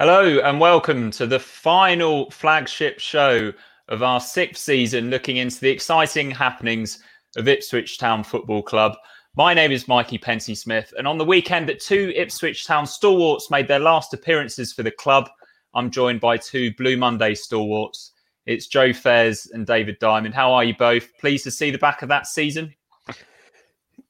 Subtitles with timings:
[0.00, 3.52] Hello, and welcome to the final flagship show
[3.90, 7.02] of our sixth season, looking into the exciting happenings
[7.36, 8.96] of Ipswich Town Football Club.
[9.36, 13.50] My name is Mikey Pensy Smith, and on the weekend that two Ipswich Town stalwarts
[13.50, 15.28] made their last appearances for the club,
[15.74, 18.12] I'm joined by two Blue Monday stalwarts.
[18.46, 20.34] It's Joe Fairs and David Diamond.
[20.34, 21.14] How are you both?
[21.18, 22.74] Pleased to see the back of that season?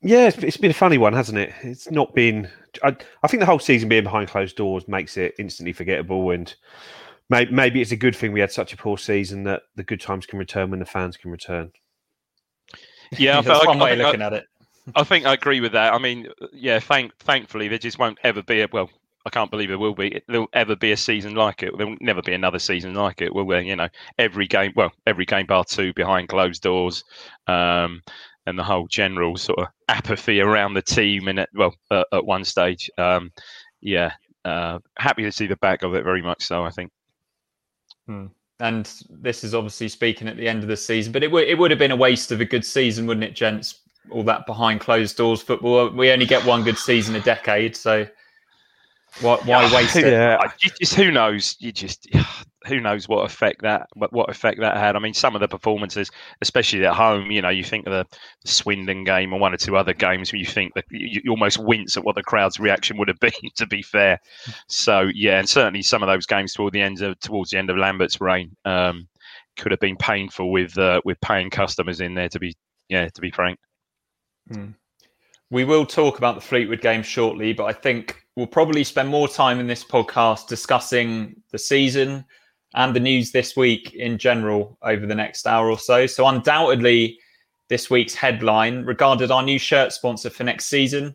[0.03, 1.53] Yeah, it's, it's been a funny one, hasn't it?
[1.63, 2.49] It's not been.
[2.83, 6.55] I, I think the whole season being behind closed doors makes it instantly forgettable, and
[7.29, 10.01] maybe, maybe it's a good thing we had such a poor season that the good
[10.01, 11.71] times can return when the fans can return.
[13.19, 14.47] Yeah, I, That's I- one I way of think I- looking at it.
[14.97, 15.93] I think I agree with that.
[15.93, 18.89] I mean, yeah, thank, thankfully there just won't ever be a well.
[19.27, 20.23] I can't believe there will be.
[20.29, 21.77] There'll ever be a season like it.
[21.77, 23.35] There'll never be another season like it.
[23.35, 23.61] Will there?
[23.61, 23.89] You know,
[24.19, 24.73] every game.
[24.75, 27.05] Well, every game bar two behind closed doors,
[27.47, 28.03] um,
[28.47, 31.29] and the whole general sort of apathy around the team.
[31.29, 33.31] And at, well, uh, at one stage, um,
[33.81, 34.13] yeah,
[34.45, 36.45] uh, happy to see the back of it very much.
[36.45, 36.91] So I think.
[38.61, 41.59] And this is obviously speaking at the end of the season, but it would it
[41.59, 43.81] would have been a waste of a good season, wouldn't it, gents?
[44.11, 45.89] All that behind closed doors football.
[45.91, 48.07] We only get one good season a decade, so
[49.21, 50.07] why, why waste it?
[50.13, 51.57] Yeah, I- you just who knows?
[51.59, 52.07] You just
[52.67, 54.97] who knows what effect that what, effect that had.
[54.97, 56.11] I mean, some of the performances,
[56.43, 59.57] especially at home, you know, you think of the, the Swindon game or one or
[59.57, 62.61] two other games where you think that you, you almost wince at what the crowd's
[62.61, 63.31] reaction would have been.
[63.57, 64.21] To be fair,
[64.69, 67.71] so yeah, and certainly some of those games toward the end of towards the end
[67.71, 69.09] of Lambert's reign um,
[69.57, 72.29] could have been painful with uh, with paying customers in there.
[72.29, 72.55] To be
[72.89, 73.59] yeah, to be frank.
[75.51, 79.29] We will talk about the Fleetwood game shortly, but I think we'll probably spend more
[79.29, 82.25] time in this podcast discussing the season
[82.75, 86.07] and the news this week in general over the next hour or so.
[86.07, 87.19] So, undoubtedly,
[87.69, 91.15] this week's headline regarded our new shirt sponsor for next season.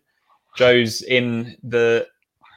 [0.56, 2.08] Joe's in the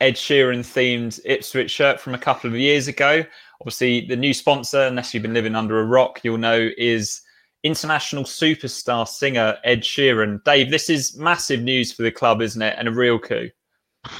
[0.00, 3.24] Ed Sheeran themed Ipswich shirt from a couple of years ago.
[3.60, 7.22] Obviously, the new sponsor, unless you've been living under a rock, you'll know is
[7.64, 10.42] international superstar singer Ed Sheeran.
[10.44, 12.76] Dave, this is massive news for the club, isn't it?
[12.78, 13.50] And a real coup.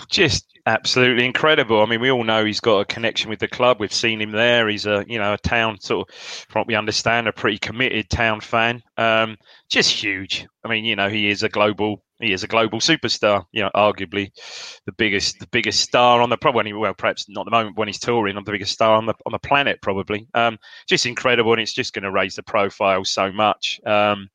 [0.09, 1.81] just absolutely incredible.
[1.83, 3.79] I mean, we all know he's got a connection with the club.
[3.81, 4.69] We've seen him there.
[4.69, 8.11] He's a you know a town sort of, from what we understand, a pretty committed
[8.11, 8.83] town fan.
[8.97, 9.39] Um,
[9.71, 10.47] just huge.
[10.65, 12.03] I mean, you know, he is a global.
[12.21, 13.45] He is a global superstar.
[13.53, 14.31] You know, arguably
[14.85, 17.99] the biggest, the biggest star on the probably well, perhaps not the moment when he's
[17.99, 20.29] touring, on the biggest star on the on the planet, probably.
[20.35, 23.81] Um, just incredible, and it's just going to raise the profile so much.
[23.87, 24.29] Um,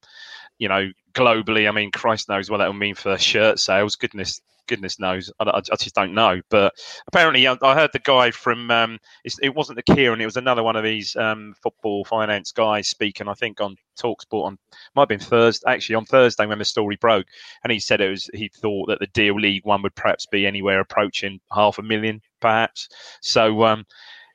[0.57, 1.67] you know, globally.
[1.67, 3.95] I mean, Christ knows what that will mean for shirt sales.
[3.95, 5.31] Goodness, goodness knows.
[5.39, 6.41] I, I, I just don't know.
[6.49, 6.73] But
[7.07, 10.63] apparently, I, I heard the guy from um, it wasn't the Kieran, it was another
[10.63, 13.27] one of these um, football finance guys speaking.
[13.27, 14.57] I think on Talksport on
[14.95, 17.27] might have been Thursday, actually on Thursday when the story broke,
[17.63, 20.45] and he said it was he thought that the deal League One would perhaps be
[20.45, 22.89] anywhere approaching half a million, perhaps.
[23.21, 23.63] So.
[23.65, 23.85] Um,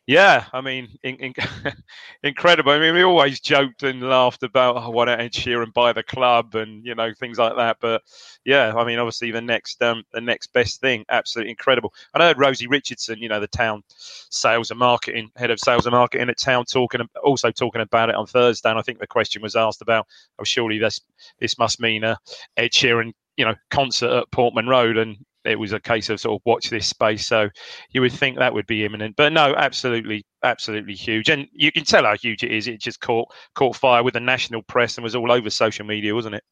[0.08, 1.34] Yeah, I mean, in, in,
[2.22, 2.72] incredible.
[2.72, 6.02] I mean, we always joked and laughed about oh, why don't Ed Sheeran buy the
[6.02, 7.76] club and you know things like that.
[7.78, 8.00] But
[8.42, 11.92] yeah, I mean, obviously the next um, the next best thing, absolutely incredible.
[12.14, 13.82] I heard Rosie Richardson, you know, the town
[14.30, 18.14] sales and marketing head of sales and marketing at town, talking also talking about it
[18.14, 18.70] on Thursday.
[18.70, 20.06] And I think the question was asked about,
[20.38, 21.02] oh, surely this
[21.38, 22.16] this must mean a
[22.56, 26.40] Ed Sheeran you know concert at Portman Road, and it was a case of sort
[26.40, 27.26] of watch this space.
[27.26, 27.48] So
[27.90, 31.84] you would think that would be imminent, but no, absolutely, absolutely huge, and you can
[31.84, 32.68] tell how huge it is.
[32.68, 36.14] It just caught caught fire with the national press and was all over social media,
[36.14, 36.44] wasn't it?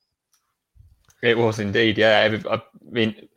[1.23, 2.39] It was indeed, yeah.
[2.51, 3.29] I mean,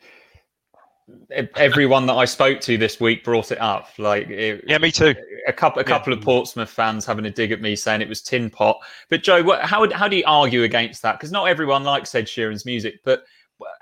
[1.56, 3.89] everyone that I spoke to this week brought it up.
[3.97, 5.15] Like, it, yeah, me too.
[5.47, 6.19] A couple, a couple yeah.
[6.19, 8.77] of Portsmouth fans having a dig at me saying it was tin pot.
[9.09, 11.13] But Joe, what, how how do you argue against that?
[11.13, 13.23] Because not everyone likes Ed Sheeran's music, but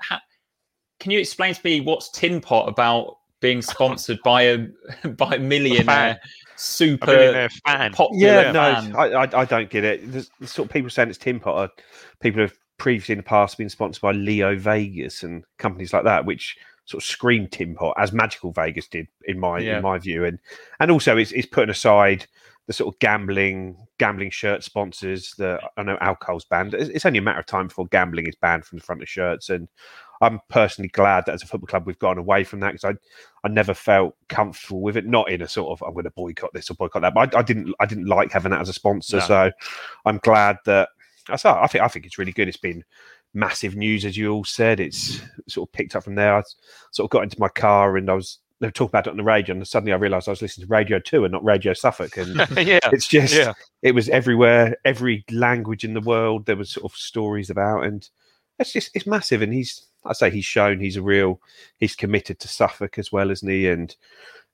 [0.00, 0.18] how,
[1.00, 4.66] can you explain to me what's Tin Pot about being sponsored by a
[5.16, 6.20] by a millionaire
[6.56, 7.94] super a millionaire fan?
[8.12, 8.96] yeah, no, fan?
[8.96, 10.12] I, I, I don't get it.
[10.12, 11.82] The, the, sort of people saying it's Tin Pot are uh,
[12.20, 16.24] people have previously in the past been sponsored by Leo Vegas and companies like that,
[16.24, 19.76] which sort of scream Tin Pot as Magical Vegas did in my yeah.
[19.76, 20.38] in my view, and
[20.80, 22.26] and also it's, it's putting aside
[22.66, 26.74] the sort of gambling gambling shirt sponsors that I know alcohol's banned.
[26.74, 29.50] It's only a matter of time before gambling is banned from the front of shirts,
[29.50, 29.68] and
[30.20, 33.46] I'm personally glad that as a football club we've gone away from that because I
[33.46, 35.06] I never felt comfortable with it.
[35.06, 37.38] Not in a sort of I'm going to boycott this or boycott that, but I,
[37.38, 39.18] I didn't I didn't like having that as a sponsor.
[39.18, 39.26] No.
[39.26, 39.50] So
[40.04, 40.88] I'm glad that
[41.28, 42.48] I I think I think it's really good.
[42.48, 42.84] It's been
[43.34, 44.80] massive news as you all said.
[44.80, 46.36] It's sort of picked up from there.
[46.36, 46.42] I
[46.90, 49.16] sort of got into my car and I was they were talking about it on
[49.16, 51.72] the radio, and suddenly I realised I was listening to Radio Two and not Radio
[51.74, 52.36] Suffolk, and
[52.66, 53.52] yeah, it's just yeah.
[53.82, 56.46] it was everywhere, every language in the world.
[56.46, 58.08] There was sort of stories about, and
[58.58, 59.42] it's just it's massive.
[59.42, 61.40] And he's I say he's shown he's a real
[61.78, 63.68] he's committed to Suffolk as well, isn't he?
[63.68, 63.94] And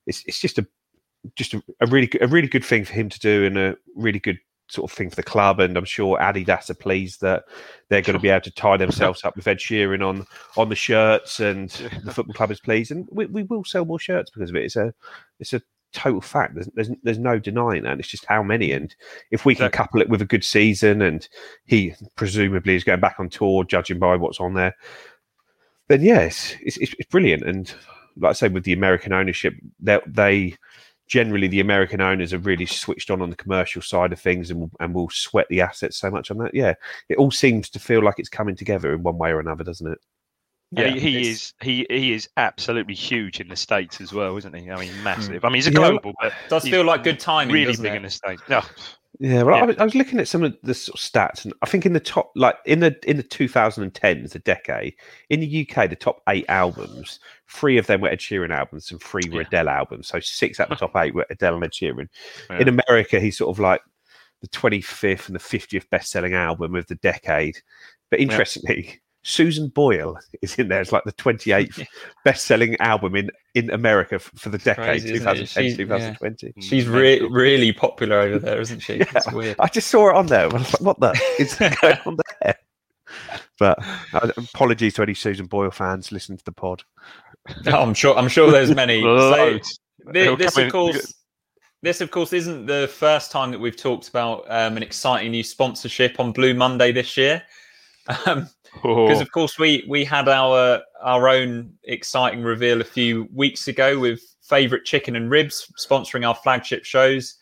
[0.07, 0.67] it's it's just a
[1.37, 4.19] just a, a really a really good thing for him to do, and a really
[4.19, 5.61] good sort of thing for the club.
[5.61, 7.45] And I'm sure Adidas are pleased that
[7.89, 10.75] they're going to be able to tie themselves up with Ed Sheeran on on the
[10.75, 11.71] shirts, and
[12.05, 14.65] the football club is pleased, and we, we will sell more shirts because of it.
[14.65, 14.93] It's a
[15.41, 15.63] it's a
[15.93, 16.55] total fact.
[16.55, 17.99] There's, there's there's no denying that.
[17.99, 18.95] It's just how many, and
[19.31, 19.77] if we can exactly.
[19.77, 21.27] couple it with a good season, and
[21.65, 24.75] he presumably is going back on tour, judging by what's on there,
[25.89, 27.43] then yes, it's, it's, it's brilliant.
[27.43, 27.73] And
[28.17, 30.57] like I say, with the American ownership, they, they
[31.07, 34.61] generally the American owners are really switched on on the commercial side of things and
[34.61, 36.55] will, and will sweat the assets so much on that.
[36.55, 36.75] Yeah,
[37.09, 39.91] it all seems to feel like it's coming together in one way or another, doesn't
[39.91, 39.99] it?
[40.71, 44.55] Yeah, he, he is he he is absolutely huge in the states as well, isn't
[44.57, 44.71] he?
[44.71, 45.05] I mean, hmm.
[45.05, 45.45] massive.
[45.45, 47.55] I mean, he's a global, but does feel like good timing.
[47.55, 47.97] Really big it?
[47.97, 48.43] in the states.
[48.49, 48.63] No.
[49.21, 49.63] Yeah, well, yeah.
[49.63, 51.87] I, was, I, was, looking at some of the sort of stats, and I think
[51.87, 54.95] in the top, like in the in the 2010s, the decade
[55.31, 59.01] in the UK, the top eight albums, three of them were Ed Sheeran albums, and
[59.01, 59.47] three were yeah.
[59.47, 60.09] Adele albums.
[60.09, 62.09] So six out of the top eight were Adele and Ed Sheeran.
[62.51, 62.59] Yeah.
[62.59, 63.83] In America, he's sort of like
[64.41, 67.63] the 25th and the 50th best-selling album of the decade.
[68.11, 70.83] But interestingly, Susan Boyle is in there.
[70.83, 71.87] It's like the 28th
[72.25, 76.53] best-selling album in, in America for the decade Crazy, 2010 2020.
[76.55, 76.63] Yeah.
[76.63, 78.97] She's re- really popular over there, isn't she?
[78.99, 79.07] yeah.
[79.17, 79.57] It's weird.
[79.59, 80.45] I just saw it on there.
[80.45, 82.55] I was like, what the is going on there?
[83.59, 83.79] But
[84.13, 86.83] uh, apologies to any Susan Boyle fans listening to the pod.
[87.65, 88.17] No, I'm sure.
[88.17, 89.01] I'm sure there's many.
[89.03, 89.59] so,
[90.13, 91.15] this, this of course,
[91.83, 95.43] this of course isn't the first time that we've talked about um, an exciting new
[95.43, 97.43] sponsorship on Blue Monday this year.
[98.27, 98.49] Um,
[98.83, 103.99] because of course we we had our our own exciting reveal a few weeks ago
[103.99, 107.37] with favorite chicken and ribs sponsoring our flagship shows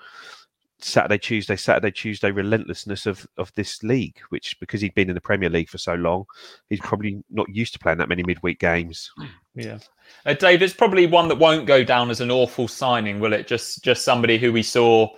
[0.81, 5.21] Saturday, Tuesday, Saturday, Tuesday relentlessness of of this league, which because he'd been in the
[5.21, 6.25] Premier League for so long,
[6.69, 9.11] he's probably not used to playing that many midweek games.
[9.55, 9.79] Yeah,
[10.25, 13.47] uh, Dave, it's probably one that won't go down as an awful signing, will it?
[13.47, 15.09] Just just somebody who we saw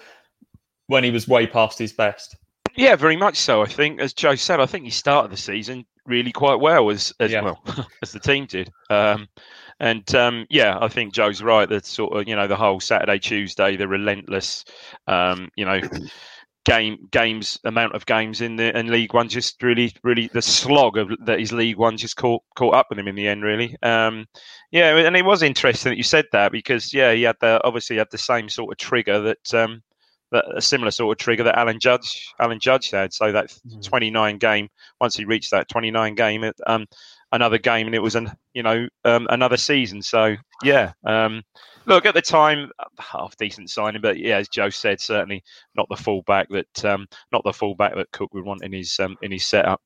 [0.87, 2.37] when he was way past his best.
[2.77, 3.63] Yeah, very much so.
[3.63, 7.13] I think, as Joe said, I think he started the season really quite well as
[7.21, 7.43] as Yeah.
[7.43, 7.63] well
[8.03, 8.71] as the team did.
[8.89, 9.29] Um,
[9.81, 11.69] and um, yeah, I think Joe's right.
[11.69, 14.65] That sort of you know the whole Saturday, Tuesday, the relentless,
[15.07, 15.81] um, you know,
[16.67, 20.99] game games amount of games in the and League One just really really the slog
[20.99, 23.43] of that is League One just caught caught up with him in the end.
[23.43, 24.27] Really, um,
[24.71, 27.97] yeah, and it was interesting that you said that because yeah, he had the obviously
[27.97, 29.55] had the same sort of trigger that.
[29.55, 29.83] Um,
[30.33, 33.13] that a similar sort of trigger that Alan Judge Alan Judge had.
[33.13, 34.69] So that 29 game
[35.01, 36.87] once he reached that 29 game, it, um,
[37.33, 40.03] another game, and it was an you know um, another season.
[40.03, 41.43] So yeah, um,
[41.87, 45.43] look at the time, half decent signing, but yeah, as Joe said, certainly
[45.75, 49.17] not the fullback that um, not the fullback that Cook would want in his um,
[49.23, 49.81] in his setup.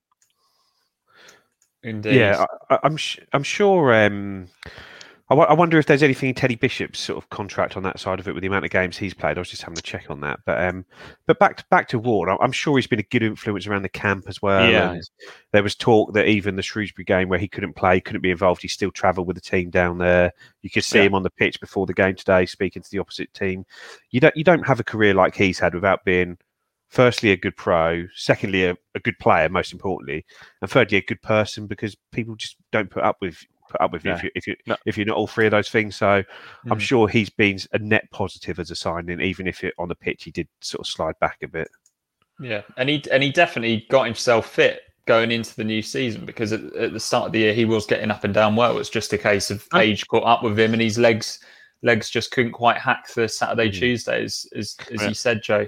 [1.82, 2.14] Indeed.
[2.16, 3.94] Yeah, I, I- I'm sh- I'm sure.
[4.06, 4.48] Um,
[5.30, 8.28] I wonder if there's anything in Teddy Bishop's sort of contract on that side of
[8.28, 9.38] it with the amount of games he's played.
[9.38, 10.84] I was just having a check on that, but um,
[11.26, 13.82] but back to, back to Ward, I- I'm sure he's been a good influence around
[13.82, 14.70] the camp as well.
[14.70, 15.00] Yeah.
[15.52, 18.60] there was talk that even the Shrewsbury game where he couldn't play, couldn't be involved,
[18.60, 20.30] he still travelled with the team down there.
[20.60, 21.04] You could see Yeah.
[21.04, 23.64] him on the pitch before the game today, speaking to the opposite team.
[24.10, 26.36] You don't you don't have a career like he's had without being.
[26.90, 28.04] Firstly, a good pro.
[28.14, 29.48] Secondly, a, a good player.
[29.48, 30.24] Most importantly,
[30.60, 34.04] and thirdly, a good person because people just don't put up with put up with
[34.04, 34.16] you No.
[34.16, 34.76] if you if you No.
[34.86, 35.96] if you're not all three of those things.
[35.96, 36.22] So
[36.70, 36.80] I'm Mm.
[36.80, 40.24] sure he's been a net positive as a signing, even if it, on the pitch
[40.24, 41.68] he did sort of slide back a bit.
[42.40, 46.52] Yeah, and he and he definitely got himself fit going into the new season because
[46.52, 48.78] at, at the start of the year he was getting up and down well.
[48.78, 51.40] It's just a case of age caught up with him, and his legs
[51.82, 55.08] legs just couldn't quite hack the Saturday Tuesday, as as, as Yeah.
[55.08, 55.66] you said, Joe.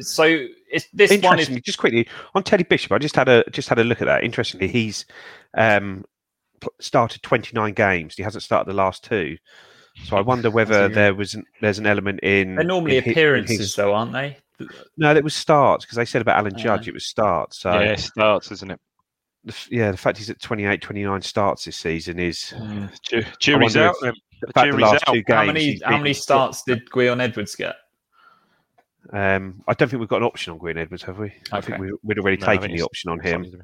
[0.00, 0.24] So
[0.72, 3.78] it's this one is just quickly on Teddy Bishop, I just had a just had
[3.78, 4.24] a look at that.
[4.24, 5.06] Interestingly, he's
[5.56, 6.04] um,
[6.80, 8.14] started 29 games.
[8.16, 9.36] He hasn't started the last two.
[10.04, 12.54] So I wonder whether there was an, there's an element in.
[12.56, 14.38] they're normally in hi- appearances, his- though, aren't they?
[14.96, 17.58] No, that was starts because they said about Alan Uh, Judge it was starts.
[17.58, 18.80] So yeah, it starts, isn't it?
[19.44, 22.54] the yeah, the fact he's at 28, 29 starts this season is
[23.02, 23.96] Ju- jury's out.
[24.02, 25.12] if the fact the last out.
[25.12, 25.28] two games.
[25.36, 27.74] How many he's how been- many starts did Gwion Edwards get?
[29.12, 31.32] Um, I don't think we've got an option on Gwion Edwards, have we?
[31.52, 33.62] I think we, we'd already No, taken the option on it's him.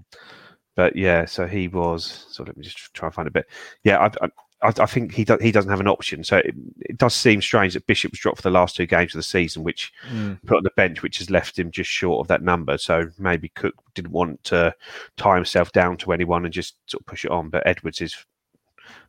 [0.80, 2.26] Something- But yeah, so he was.
[2.30, 3.46] So let me just try and find a bit.
[3.84, 4.28] Yeah, I, I,
[4.62, 5.40] I I think he does.
[5.42, 6.22] He doesn't have an option.
[6.24, 9.14] So it, it does seem strange that Bishop was dropped for the last two games
[9.14, 10.38] of the season, which Mm.
[10.46, 12.76] put on the bench, which has left him just short of that number.
[12.78, 14.74] So maybe Cook didn't want to
[15.16, 17.48] tie himself down to anyone and just sort of push it on.
[17.50, 18.16] But Edwards is,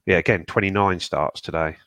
[0.05, 1.77] yeah, again, twenty nine starts today.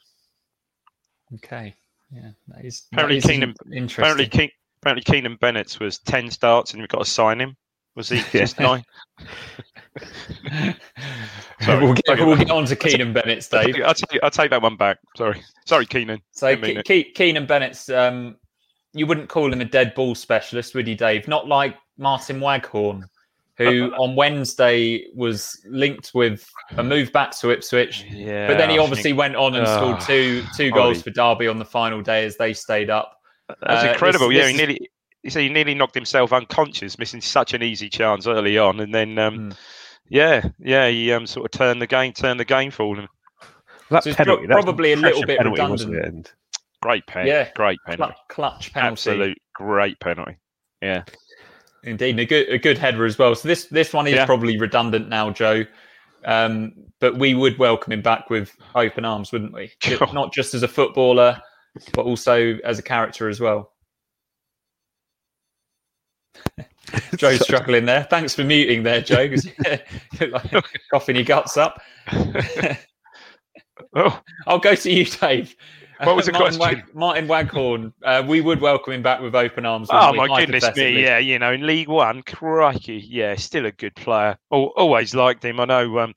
[1.36, 1.74] Okay,
[2.12, 4.02] yeah, that is Apparently that is Keanan- interesting.
[4.04, 7.56] Apparently, Ke- apparently Keanan Bennetts was ten starts, and we've got to sign him.
[7.96, 8.84] Was he just nine?
[11.66, 13.76] We'll, get, we'll get on to Keanan Bennetts, Dave.
[13.84, 14.98] I'll take, I'll take that one back.
[15.16, 16.20] Sorry, sorry, Keanan.
[16.32, 18.36] So Ke- Ke- Keanan Bennetts, um,
[18.92, 21.26] you wouldn't call him a dead ball specialist, would you, Dave?
[21.28, 23.04] Not like Martin Waghorn,
[23.56, 26.46] who on Wednesday was linked with
[26.76, 29.96] a move back to Ipswich, Yeah, but then he obviously think went on and scored
[30.00, 31.02] Ah, two two goals Ollie.
[31.02, 33.16] for Derby on the final day as they stayed up.
[33.62, 34.28] that's uh, incredible.
[34.28, 34.90] this- yeah, this he nearly.
[35.24, 38.94] He said he nearly knocked himself unconscious, missing such an easy chance early on, and
[38.94, 39.50] then, um, Hmm.
[40.08, 43.08] yeah, yeah, he um, sort of turned the game, turned the game for him.
[43.90, 46.26] That So penalty, that's probably a little bit penalty, wasn't redundant.
[46.26, 46.30] it?
[46.30, 46.32] And
[46.82, 49.10] Great pen, Yeah, great penalty, Clutch, clutch penalty.
[49.10, 50.36] absolute great penalty.
[50.82, 51.04] Yeah,
[51.82, 53.34] Indeed, and a good a good header as well.
[53.34, 54.26] So this this one is Yeah.
[54.26, 55.64] probably redundant now, Joe.
[56.26, 59.72] Um, but we would welcome him back with open arms, wouldn't we?
[60.12, 61.40] Not just as a footballer,
[61.94, 63.72] but also as a character as well.
[67.16, 68.04] Joe's struggling there.
[68.04, 69.46] Thanks for muting there, Joe, because
[70.20, 70.52] you're like
[70.92, 71.80] coughing your guts up.
[73.96, 75.54] oh, I'll go to you, Dave.
[76.02, 76.78] What was the Martin question?
[76.78, 77.92] Wag- Martin Waghorn.
[78.02, 79.88] Uh, we would welcome him back with open arms.
[79.92, 81.00] Oh we, my goodness me!
[81.00, 84.36] Yeah, you know, in League One, crikey, yeah, still a good player.
[84.52, 85.60] Al always liked him.
[85.60, 86.14] I know, um,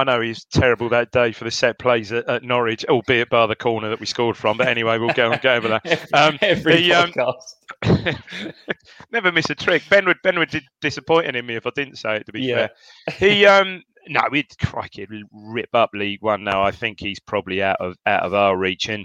[0.00, 3.46] I know he's terrible that day for the set plays at, at Norwich, albeit bar
[3.46, 4.56] the corner that we scored from.
[4.56, 6.08] But anyway, we'll go and go over that.
[6.14, 7.54] Um, Every the, um, podcast.
[9.12, 9.82] Never miss a trick.
[9.88, 12.26] Ben Benwood, Benwood did disappointing in me if I didn't say it.
[12.26, 12.68] To be Yeah.
[13.08, 16.62] fair, he um no, we'd crikey he'd rip up League One now.
[16.62, 19.04] I think he's probably out of out of our reach, and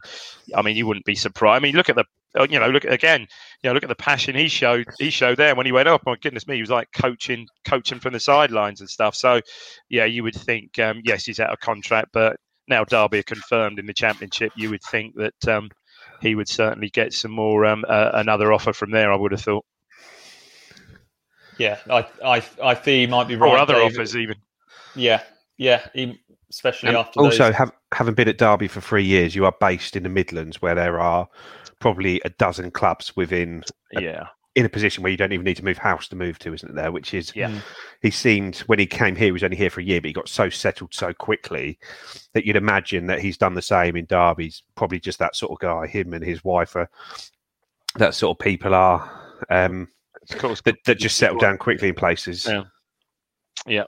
[0.55, 1.61] I mean you wouldn't be surprised.
[1.61, 2.05] I mean look at the
[2.43, 5.55] you know look again you know look at the passion he showed he showed there
[5.55, 6.01] when he went up.
[6.05, 9.15] My goodness me, he was like coaching coaching from the sidelines and stuff.
[9.15, 9.41] So
[9.89, 12.37] yeah, you would think um, yes he's out of contract, but
[12.67, 14.51] now Derby are confirmed in the Championship.
[14.55, 15.69] You would think that um,
[16.21, 19.11] he would certainly get some more um, uh, another offer from there.
[19.13, 19.65] I would have thought,
[21.57, 23.49] Yeah, I I I think he might be right.
[23.53, 23.93] or other David.
[23.93, 24.35] offers even.
[24.95, 25.21] Yeah,
[25.57, 27.55] yeah, he, especially And after also, those.
[27.55, 30.75] have, having been at Derby for three years, you are based in the Midlands, where
[30.75, 31.27] there are
[31.79, 35.65] probably a dozen clubs within Yeah, in a position where you don't even need to
[35.65, 36.75] move house to move to, isn't it?
[36.75, 37.49] There, which is Yeah.
[37.49, 37.61] Mm.
[38.01, 40.13] he seemed when he came here, he was only here for a year, but he
[40.13, 41.77] got so settled so quickly
[42.33, 44.45] that you'd imagine that he's done the same in Derby.
[44.45, 45.87] He's probably just that sort of guy.
[45.87, 46.89] Him and his wife are
[47.95, 49.09] that sort of people are
[49.49, 49.89] um,
[50.31, 50.61] of course.
[50.61, 52.45] that that just settle down quickly in places.
[52.45, 52.63] Yeah.
[53.67, 53.83] Yeah,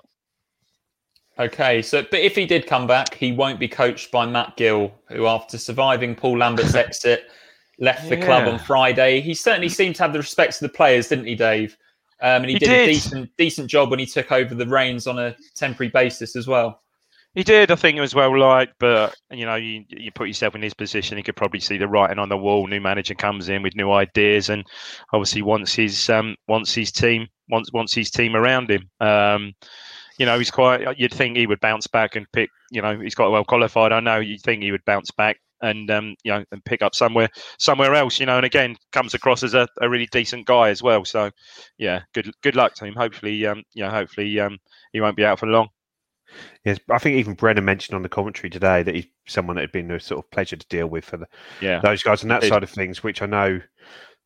[1.39, 4.91] Okay, so but if he did come back, he won't be coached by Matt Gill,
[5.09, 7.29] who after surviving Paul Lambert's exit,
[7.79, 9.21] left the club on Friday.
[9.21, 11.77] He certainly seemed to have the respect of the players, didn't he, Dave?
[12.21, 15.05] Um, and he, He did, a decent decent job when he took over the reins
[15.05, 16.81] on a temporary basis as well.
[17.35, 17.69] He did.
[17.69, 20.73] I think it was well liked, but you know, you you put yourself in his
[20.73, 22.65] position, you could probably see the writing on the wall.
[22.65, 24.65] New manager comes in with new ideas, and
[25.13, 28.89] obviously wants his um wants his team wants wants his team around him.
[28.99, 29.53] Um,
[30.17, 30.97] you know, he's quite.
[30.97, 32.49] You'd think he would bounce back and pick.
[32.71, 33.91] You know, he's quite well qualified.
[33.91, 34.17] I know.
[34.19, 37.93] You'd think he would bounce back and um, you know, and pick up somewhere somewhere
[37.93, 38.19] else.
[38.19, 41.05] You know, and again, comes across as a, a really decent guy as well.
[41.05, 41.31] So,
[41.77, 42.95] yeah, good good luck to him.
[42.95, 44.57] Hopefully, um, you know, hopefully, um,
[44.91, 45.69] he won't be out for long.
[46.65, 49.71] Yes, I think even Brennan mentioned on the commentary today that he's someone that had
[49.71, 51.27] been a sort of pleasure to deal with for the,
[51.61, 51.79] Yeah.
[51.79, 53.61] those guys on that side of things, which I know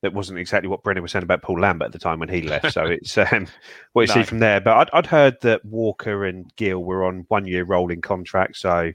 [0.01, 2.41] that wasn't exactly what Brennan was saying about Paul Lambert at the time when he
[2.41, 2.73] left.
[2.73, 3.47] So it's um,
[3.93, 4.13] what you No.
[4.15, 4.59] see from there.
[4.59, 8.91] But I'd, I'd heard that Walker and Gill were on one year rolling contracts, so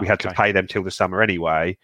[0.00, 1.78] we had to pay them till the summer anyway.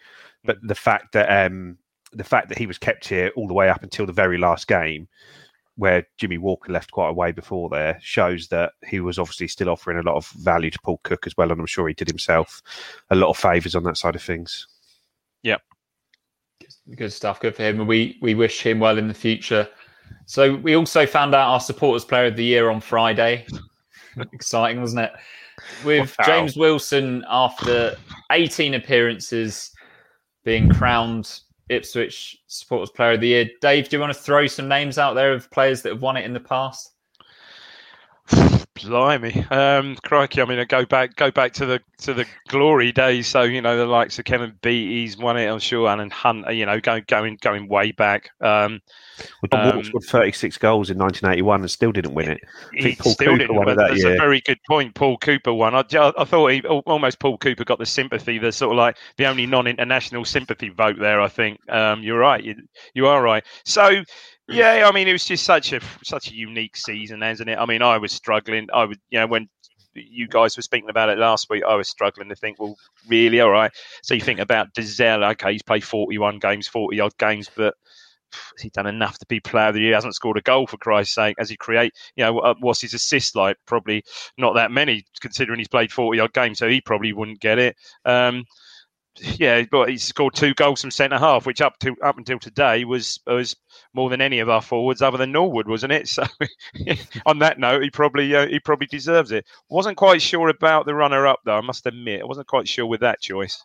[0.45, 1.77] But the fact that um,
[2.13, 4.67] the fact that he was kept here all the way up until the very last
[4.67, 5.07] game,
[5.75, 9.69] where Jimmy Walker left quite a way before there, shows that he was obviously still
[9.69, 12.07] offering a lot of value to Paul Cook as well, and I'm sure he did
[12.07, 12.61] himself
[13.09, 14.67] a lot of favours on that side of things.
[16.95, 17.39] Good stuff.
[17.39, 17.79] Good for him.
[17.79, 19.67] And we we wish him well in the future.
[20.25, 23.45] So we also found out our supporters player of the year on Friday.
[24.33, 25.11] Exciting, wasn't it?
[25.85, 26.25] With Wow.
[26.25, 27.95] James Wilson after
[28.31, 29.71] 18 appearances
[30.43, 33.49] being crowned Ipswich supporters player of the year.
[33.61, 36.17] Dave, do you want to throw some names out there of players that have won
[36.17, 36.91] it in the past?
[38.83, 40.41] Blimey, um, crikey!
[40.41, 43.27] I mean, I go back, go back to the to the glory days.
[43.27, 45.47] So you know, the likes of Kevin Beattie's won it.
[45.47, 46.51] I'm sure Alan Hunt.
[46.53, 48.29] You know, going going going way back.
[48.41, 48.79] Um,
[49.41, 52.39] Well, Don Um, scored 36 goals in 1981 and still didn't win it.
[52.73, 53.55] He Paul still Cooper didn't.
[53.55, 54.13] won that that's year.
[54.13, 54.95] a very good point.
[54.95, 55.75] Paul Cooper won.
[55.75, 59.25] I, I thought he almost Paul Cooper got the sympathy, the sort of like the
[59.25, 61.19] only non-international sympathy vote there.
[61.21, 62.43] I think um, you're right.
[62.43, 62.55] You,
[62.93, 63.43] you are right.
[63.65, 64.03] So.
[64.49, 67.57] Yeah, I mean, it was just such a such a unique season, hasn't it?
[67.57, 68.67] I mean, I was struggling.
[68.73, 69.47] I would, you know, when
[69.93, 72.75] you guys were speaking about it last week, I was struggling to think, well,
[73.07, 73.71] really, all right.
[74.03, 77.75] So you think about Dozzell, okay, he's played 41 games, 40 odd games, but
[78.31, 79.89] has he done enough to be player of the year?
[79.89, 81.35] He hasn't scored a goal for Christ's sake.
[81.39, 81.93] Has he create?
[82.15, 83.57] You know, what- what's his assist like?
[83.65, 84.03] Probably
[84.37, 87.75] not that many, considering he's played 40 odd games, so he probably wouldn't get it.
[88.05, 88.45] Um,
[89.17, 92.85] yeah, but he scored two goals from centre half, which up to up until today
[92.85, 93.55] was was
[93.93, 96.07] more than any of our forwards other than Norwood, wasn't it?
[96.19, 96.23] So
[97.25, 99.45] on that note, he probably uh, he probably deserves it.
[99.69, 101.57] Wasn't quite sure about the runner up though.
[101.57, 103.63] I must admit, I wasn't quite sure with that choice.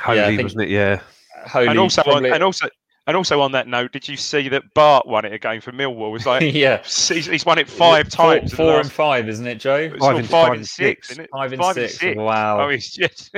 [0.00, 0.70] Holy, Yeah, think- wasn't it?
[0.70, 1.00] Yeah.
[1.46, 2.68] Holy, and also, probably- and also,
[3.06, 6.14] and also on that note, did you see that Bart won it again for Millwall?
[6.16, 8.42] It's like yeah, he's, he's won it five Four- times.
[8.52, 9.76] in the Four, and five, isn't it, Joe?
[9.76, 11.10] it's Five and- five five and and six, six.
[11.12, 11.30] isn't it?
[11.32, 12.16] Five and six.
[12.16, 12.60] Wow.
[12.60, 13.36] Oh, he's just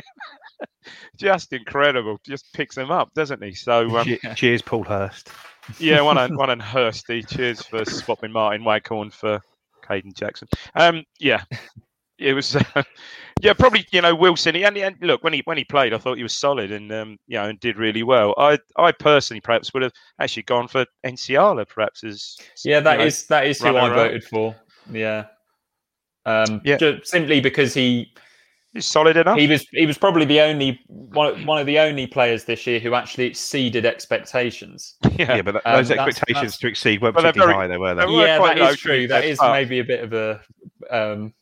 [1.16, 2.18] just incredible.
[2.24, 3.52] Just picks them up, doesn't he?
[3.52, 5.30] So um, Che- Cheers, Paul Hurst.
[5.78, 7.26] yeah, one on one on Hursty.
[7.26, 9.40] Cheers for swapping Martin Waghorn for
[9.84, 10.48] Kayden Jackson.
[10.74, 11.42] Um, yeah,
[12.18, 12.56] it was.
[12.74, 12.82] Uh,
[13.42, 13.84] yeah, probably.
[13.92, 14.54] You know, Wilson.
[14.54, 16.90] He, and, and look when he when he played, I thought he was solid and
[16.90, 18.32] um, you know, and did really well.
[18.38, 23.28] I I personally perhaps would have actually gone for Nsiala, perhaps as Yeah, that is
[23.28, 23.96] know, that is who I runner-up.
[23.98, 24.56] voted for.
[24.90, 25.26] Yeah.
[26.24, 26.78] Um, Yeah.
[26.78, 28.10] ju- simply because he
[28.72, 29.38] he's solid enough.
[29.38, 32.78] he was he was probably the only one, one of the only players this year
[32.80, 34.94] who actually exceeded expectations.
[35.18, 37.68] Yeah, yeah but th- Um, those that's- expectations that's- to exceed weren't particularly very- high,
[37.68, 39.06] they were they're were yeah, quite that low is true.
[39.06, 39.52] That is That be is fair.
[39.52, 40.40] maybe a bit of a
[40.90, 41.34] um,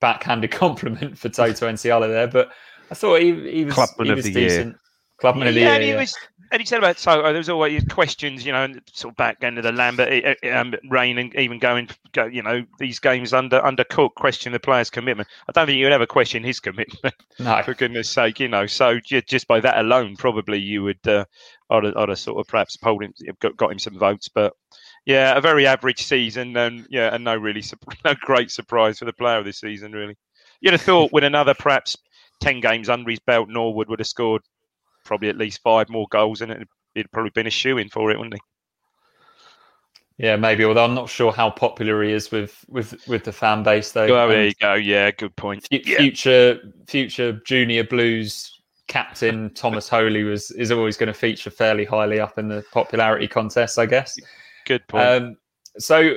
[0.00, 2.50] backhanded compliment for Toto Nsiala there, but
[2.90, 4.48] I thought he, he was Clubman he of was the year.
[4.48, 4.76] decent.
[5.18, 5.74] Clubman of the yeah, year.
[5.74, 6.00] and he yeah.
[6.00, 6.14] was.
[6.52, 9.42] And he said about Toto, there was always questions, you know, and sort of back
[9.42, 13.64] end of the Lambert um, reign, and even going, go, you know, these games under
[13.64, 15.28] under Cook, question the player's commitment.
[15.48, 17.62] I don't think you would ever question his commitment, no.
[17.64, 18.66] for goodness sake, you know.
[18.66, 21.24] So just by that alone, probably you would, uh,
[21.68, 24.52] I'd, have- I'd have sort of perhaps polled him, got, got him some votes, but
[25.06, 27.62] yeah, a very average season, and yeah, and no really,
[28.04, 30.16] no great surprise for the player of this season, really.
[30.60, 31.96] You'd have thought with another perhaps
[32.40, 34.42] ten games under his belt, Norwood would have scored
[35.04, 38.10] probably at least five more goals, and it'd, it'd probably been a shoe in for
[38.10, 38.40] it, wouldn't he?
[40.18, 40.64] Yeah, maybe.
[40.64, 44.04] Although I'm not sure how popular he is with with with the fan base, though.
[44.04, 44.74] Oh, there And you go.
[44.74, 45.66] Yeah, good point.
[45.70, 45.98] fu- Yeah.
[45.98, 48.52] Future future junior Blues
[48.88, 53.28] captain Thomas Holy was is always going to feature fairly highly up in the popularity
[53.28, 54.16] contest, I guess.
[54.66, 55.04] Good point.
[55.04, 55.36] Um,
[55.78, 56.16] so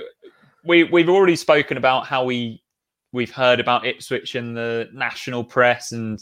[0.65, 2.61] we we've already spoken about how we
[3.13, 6.19] we've heard about Ipswich in the national press and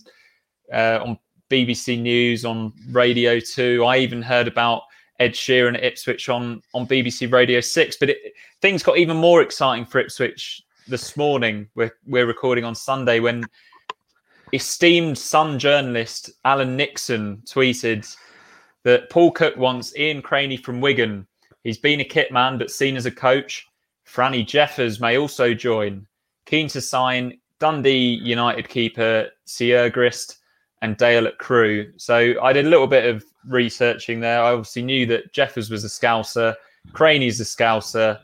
[0.71, 1.17] uh, on
[1.49, 3.83] BBC News on Radio Two.
[3.85, 4.83] I even heard about
[5.19, 7.97] Ed Sheeran at Ipswich on on BBC Radio Six.
[7.97, 8.17] But it,
[8.61, 11.67] things got even more exciting for Ipswich this morning.
[11.75, 13.45] We're we're recording on Sunday when
[14.53, 18.13] esteemed Sun journalist Alan Nixon tweeted
[18.83, 21.27] that Paul Cook wants Ian Craney from Wigan.
[21.67, 23.67] He's been a kit man, but seen as a coach.
[24.07, 26.07] Franny Jeffers may also join.
[26.45, 30.37] Keen to sign Dundee United keeper Siegrist
[30.81, 31.91] and Dale at Crewe.
[31.97, 34.41] So I did a little bit of researching there.
[34.41, 36.55] I obviously knew that Jeffers was a Scouser,
[36.93, 38.17] Craney's a Scouser,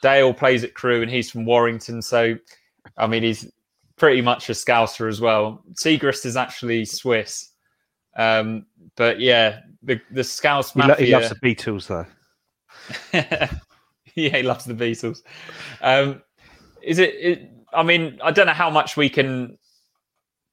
[0.00, 2.00] Dale plays at Crewe, and he's from Warrington.
[2.00, 2.34] So,
[2.96, 3.52] I mean, he's
[3.96, 5.62] pretty much a Scouser as well.
[5.74, 7.50] Siegrist is actually Swiss.
[8.16, 8.64] Um,
[8.96, 11.04] but yeah, the the Scouse He, lo- mafia.
[11.04, 12.06] he loves the Beatles, though.
[13.12, 13.48] yeah,
[14.14, 15.18] he loves the Beatles.
[15.80, 16.22] Um,
[16.82, 17.50] is it, it?
[17.72, 19.58] I mean, I don't know how much we can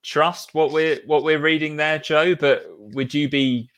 [0.03, 2.35] trust what we're what we're reading there, Joe.
[2.35, 3.69] But would you be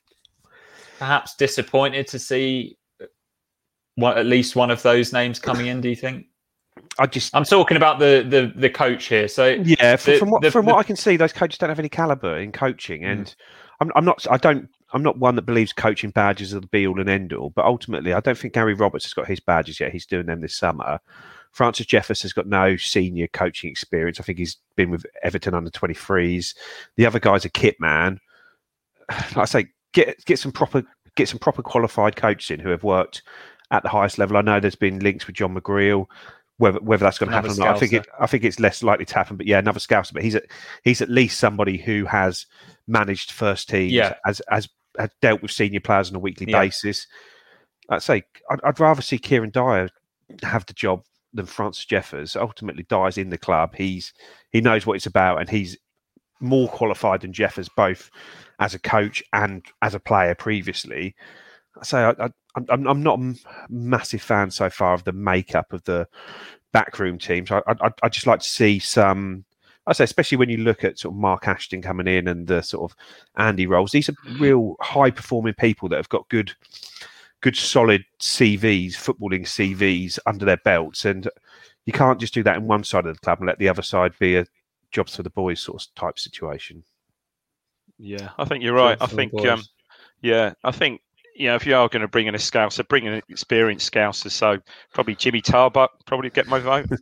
[0.98, 2.78] perhaps disappointed to see
[3.96, 5.82] what at least one of those names coming in?
[5.82, 6.26] Do you think?
[6.98, 9.28] I just I'm talking about the the the coach here.
[9.28, 11.70] So yeah, from, the- from what the- from what I can see, those coaches don't
[11.70, 13.12] have any caliber in coaching, Mm.
[13.12, 13.36] and
[13.82, 14.26] I'm, I'm not.
[14.32, 14.70] I don't.
[14.96, 17.50] I'm not one that believes coaching badges are the be all and end all.
[17.50, 19.92] But ultimately, I don't think Gary Roberts has got his badges yet.
[19.92, 21.00] He's doing them this summer.
[21.52, 24.22] Francis Jeffers has got no senior coaching experience.
[24.22, 26.56] I think he's been with Everton under 23s.
[26.96, 28.20] The other guy's a kit man.
[29.10, 30.84] Like I say, get get some proper
[31.16, 33.22] get some proper qualified coaches in who have worked
[33.72, 34.38] at the highest level.
[34.38, 36.08] I know there's been links with John McGreal.
[36.58, 38.82] Whether whether that's going to happen or not, I think it I think it's less
[38.82, 39.36] likely to happen.
[39.36, 40.14] But yeah, another scouser.
[40.14, 40.46] But he's at
[40.84, 42.46] he's at least somebody who has
[42.88, 44.16] managed first teams, Yeah.
[44.26, 46.62] as as has dealt with senior players on a weekly Yeah.
[46.62, 47.08] basis.
[47.90, 49.90] I'd say I'd, I'd rather see Kieran Dyer
[50.44, 51.04] have the job
[51.34, 52.36] than Francis Jeffers.
[52.36, 53.76] Ultimately, Dyer's in the club.
[53.76, 54.14] He's
[54.52, 55.78] he knows what it's about, and he's
[56.40, 58.10] more qualified than Jeffers, both
[58.60, 61.16] as a coach and as a player previously.
[61.84, 62.30] So I, I,
[62.70, 63.36] I'm, I'm not a
[63.70, 66.08] massive fan so far of the makeup of the
[66.72, 67.52] backroom teams.
[67.52, 69.46] I, I, I'd just like to see some.
[69.88, 72.62] I say, especially when you look at sort of Mark Ashton coming in and the
[72.62, 72.98] sort of
[73.38, 73.92] Andy Rolls.
[73.92, 76.54] These are real high performing people that have got good,
[77.42, 81.30] good solid CVs, footballing CVs under their belts, and
[81.86, 83.84] you can't just do that in one side of the club and let the other
[83.84, 84.46] side be a
[84.92, 86.84] jobs for the boys sort of type situation.
[88.00, 88.98] Yeah, I think you're right.
[89.00, 89.62] I think, um,
[90.22, 91.02] yeah, I think
[91.36, 93.92] you know if you are going to bring in a scouser, bring in an experienced
[93.92, 94.32] scouser.
[94.32, 94.58] So
[94.94, 96.90] probably Jimmy Tarbuck probably get my vote.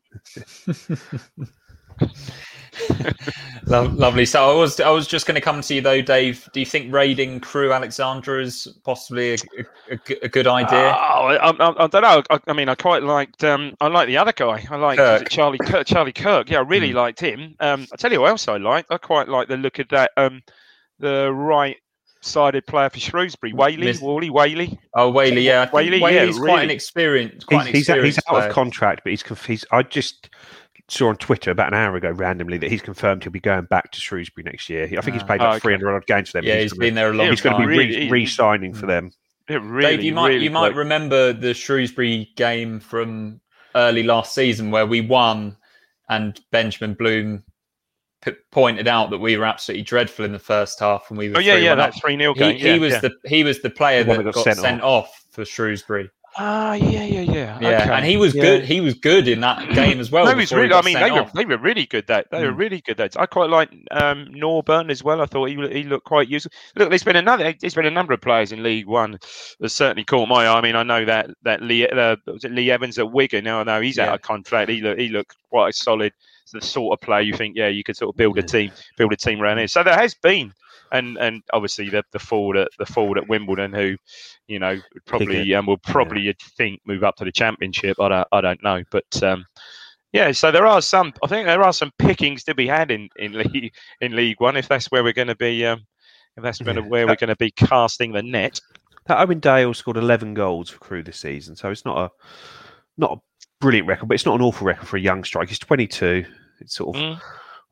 [3.67, 4.25] Lo- lovely.
[4.25, 6.47] So I was I was just going to come to you though, Dave.
[6.53, 9.37] Do you think raiding Crewe Alexandra is possibly
[10.21, 10.93] a good idea?
[10.97, 12.23] Oh, I, I, I don't know.
[12.29, 13.43] I, I mean, I quite liked.
[13.43, 14.65] Um, I like the other guy.
[14.69, 16.49] I like Charlie Kirk, Charlie Kirk.
[16.49, 16.95] Yeah, I really Mm.
[16.95, 17.55] liked him.
[17.61, 18.85] Um, I tell you what else I like.
[18.89, 20.11] I quite like the look of that.
[20.17, 20.41] Um,
[20.99, 24.77] the right-sided player for Shrewsbury, Whalley, Miss- Wally Whalley.
[24.93, 28.15] oh, Whalley, yeah, I think Whalley, yeah, Whalley's quite an experienced, quite He's, an he's,
[28.15, 28.47] he's out player.
[28.47, 29.65] of contract, but he's, conf- he's.
[29.71, 30.29] I just
[30.89, 33.91] saw on Twitter about an hour ago randomly that he's confirmed he'll be going back
[33.91, 34.83] to Shrewsbury next year.
[34.85, 35.75] I think he's played Oh, like okay.
[35.77, 36.45] 300 odd games for them.
[36.45, 37.29] yeah, he's gonna- been there a long time.
[37.31, 39.11] He's going to be re- re-signing for them.
[39.47, 43.41] It really, Dave, you might really you might remember the Shrewsbury game from
[43.75, 45.57] early last season where we won,
[46.09, 47.43] and Benjamin Bloom
[48.23, 51.37] p- pointed out that we were absolutely dreadful in the first half, and we were
[51.37, 51.77] Oh yeah, yeah, up.
[51.77, 52.55] that three 0 He, game.
[52.57, 52.99] he yeah, was yeah.
[52.99, 55.25] the he was the player The that, that got, got sent, sent off.
[55.31, 56.09] for Shrewsbury.
[56.35, 57.59] Ah, yeah, yeah, yeah.
[57.61, 57.91] Yeah, okay.
[57.93, 58.41] and he was Yeah.
[58.41, 58.65] good.
[58.65, 60.25] He was good in that game as well.
[60.25, 60.73] No, he's before he really.
[60.75, 62.07] I mean, sent they were they were really good.
[62.07, 62.57] That they were Mm.
[62.57, 62.97] really good.
[62.97, 65.21] That I quite like um, Norburn as well.
[65.21, 66.51] I thought he he looked quite useful.
[66.75, 67.53] Look, there's been another.
[67.59, 69.19] There's been a number of players in League One
[69.59, 70.57] that certainly caught my eye.
[70.57, 73.43] I mean, I know that that Lee uh, was it Lee Evans at Wigan.
[73.43, 74.07] Now I know he's Yeah.
[74.09, 74.71] out of contract.
[74.71, 76.13] He looked he looked quite a solid.
[76.41, 78.69] It's the sort of player you think, yeah, you could sort of build a team,
[78.97, 79.67] build a team around here.
[79.69, 80.51] So there has been,
[80.93, 83.97] and and obviously the the forward at the forward at Wimbledon, who,
[84.47, 87.99] you know, would probably um, will probably you'd think move up to the championship.
[87.99, 89.45] I don't I don't know, but um,
[90.13, 90.31] yeah.
[90.31, 91.11] So there are some.
[91.23, 94.55] I think there are some pickings to be had in in League in League One
[94.55, 95.65] if that's where we're going to be.
[95.65, 95.81] Um,
[96.37, 96.79] if that's Yeah.
[96.79, 98.59] where we're going to be casting the net.
[99.07, 102.09] That Owen Dale scored 11 goals for Crewe this season, so it's not a
[102.97, 103.21] not a
[103.59, 105.49] brilliant record, but it's not an awful record for a young striker.
[105.49, 106.25] He's 22.
[106.61, 107.21] It's sort of Mm.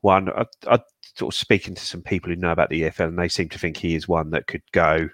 [0.02, 0.28] one.
[0.30, 0.78] I, I
[1.14, 3.58] sort of speaking to some people who know about the EFL, and they seem to
[3.58, 5.08] think he is one that could go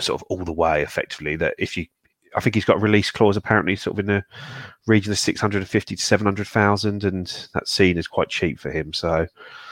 [0.00, 0.82] sort of all the way.
[0.82, 1.86] Effectively, that if you,
[2.36, 4.24] I think he's got a release clause apparently, sort of in the
[4.86, 8.28] region of six hundred and fifty to seven hundred thousand, and that scene is quite
[8.28, 8.92] cheap for him.
[8.92, 9.26] So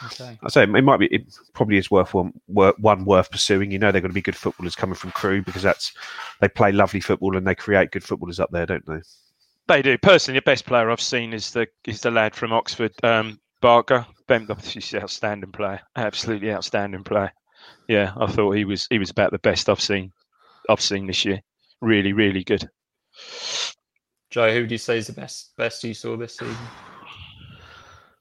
[0.04, 0.38] Okay.
[0.42, 1.22] I say it might be, it
[1.54, 3.70] probably is worth one, one worth pursuing.
[3.70, 5.92] You know, they're going to be good footballers coming from Crewe because that's
[6.40, 9.00] they play lovely football and they create good footballers up there, don't they?
[9.68, 9.98] They do.
[9.98, 14.06] Personally, the best player I've seen is the is the lad from Oxford, um, Barker.
[14.28, 17.32] Ben, he's an outstanding player, absolutely outstanding player.
[17.88, 20.12] Yeah, I thought he was he was about the best I've seen
[20.70, 21.40] I've seen this year.
[21.80, 22.68] Really, really good.
[24.30, 26.56] Joe, who do you say is the best best you saw this season?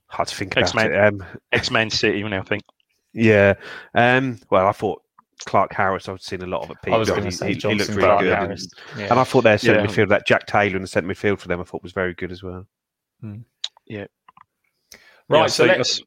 [0.08, 0.92] Hard to think about X-Man.
[0.94, 0.98] it.
[1.00, 2.64] Um, Ex Man City, you know, I think.
[3.14, 3.54] yeah.
[3.94, 5.02] Um, well, I thought
[5.46, 6.08] Clarke-Harris.
[6.10, 6.78] I've seen a lot of it.
[6.92, 8.32] I was going to He- say he, he looked really Clark good.
[8.32, 8.68] and- Harris.
[8.98, 9.08] Yeah.
[9.12, 9.86] And I thought their centre Yeah.
[9.88, 12.32] midfield, that Jack Taylor in the centre midfield for them, I thought was very good
[12.32, 12.66] as well.
[15.30, 16.02] Right, Yeah, so so let, that's-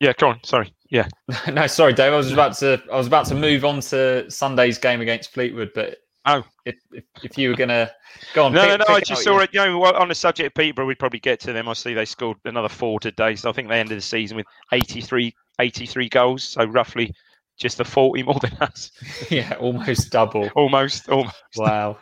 [0.00, 0.40] yeah, go on.
[0.44, 0.72] Sorry.
[0.90, 1.06] Yeah.
[1.52, 2.12] no, sorry, Dave.
[2.12, 5.70] I was about to I was about to move on to Sunday's game against Fleetwood,
[5.74, 6.44] but Oh.
[6.66, 7.90] if if, if you were going to
[8.34, 8.94] go on, No, pick- no, no.
[8.94, 9.50] I just saw it.
[9.52, 11.68] You know, on the subject of Peterborough, we'd probably get to them.
[11.68, 13.34] I see they scored another four today.
[13.36, 16.44] So I think they ended the season with 83, 83 goals.
[16.44, 17.14] So roughly
[17.58, 18.90] just the 40 more than us.
[19.30, 20.48] Yeah, almost double.
[20.56, 21.08] Almost.
[21.08, 21.36] almost.
[21.56, 21.98] Wow.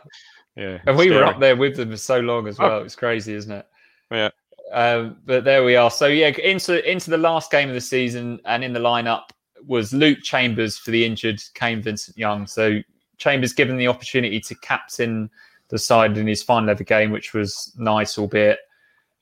[0.55, 0.79] Yeah.
[0.87, 2.63] And we were up there with them for so long as Oh.
[2.67, 2.81] well.
[2.81, 3.65] It's crazy, isn't it?
[4.11, 4.29] Yeah.
[4.71, 5.89] Um, but there we are.
[5.91, 9.29] So yeah, into into the last game of the season, and in the lineup
[9.65, 12.47] was Luke Chambers for the injured Kane Vincent Young.
[12.47, 12.79] So
[13.17, 15.29] Chambers given the opportunity to captain
[15.69, 18.59] the side in his final ever game, which was nice, albeit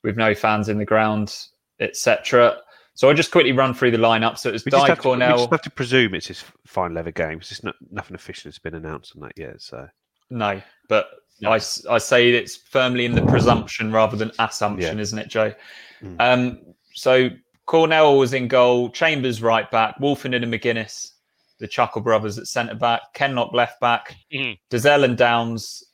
[0.04, 1.34] with no fans in the ground,
[1.80, 2.58] etc.
[2.94, 4.38] So I'll just quickly run through the lineup.
[4.38, 5.38] So it was We Di have to, we Cornell.
[5.38, 7.38] just have to presume it's his final ever game.
[7.38, 9.60] 'cause It's not, nothing official has been announced on that yet.
[9.60, 9.86] So
[10.30, 11.08] No, but
[11.46, 15.02] I, s- I say it's firmly in the presumption rather than assumption, Yeah.
[15.02, 15.54] isn't it, Joe?
[16.02, 16.16] Mm.
[16.18, 16.58] Um,
[16.94, 17.28] so
[17.66, 21.12] Cornell was in goal, Chambers right back, Wolfenden and McGuinness,
[21.58, 24.58] the Chuckle brothers at centre back, Kenlock left back, Mhm.
[24.70, 25.84] Dozzell and Downes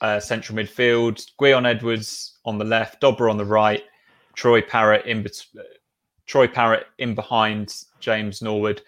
[0.00, 3.82] uh, central midfield, Gwion Edwards on the left, Dobra on the right,
[4.34, 5.44] Troy Parrott in bet-
[6.26, 8.80] Troy Parrott in behind James Norwood.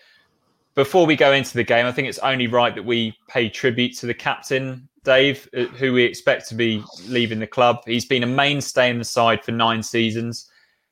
[0.76, 3.96] Before we go into the game, I think it's only right that we pay tribute
[3.98, 7.78] to the captain, Dave, uh, who we expect to be leaving the club.
[7.86, 10.50] He's been a mainstay in the side for nine seasons.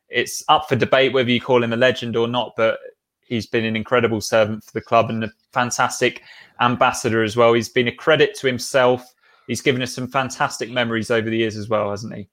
[0.09, 2.79] It's up for debate whether you call him a legend or not, but
[3.21, 6.23] he's been an incredible servant for the club and a fantastic
[6.61, 7.53] ambassador as well.
[7.53, 9.05] He's been a credit to himself.
[9.47, 12.29] He's given us some fantastic memories over the years as well, hasn't he?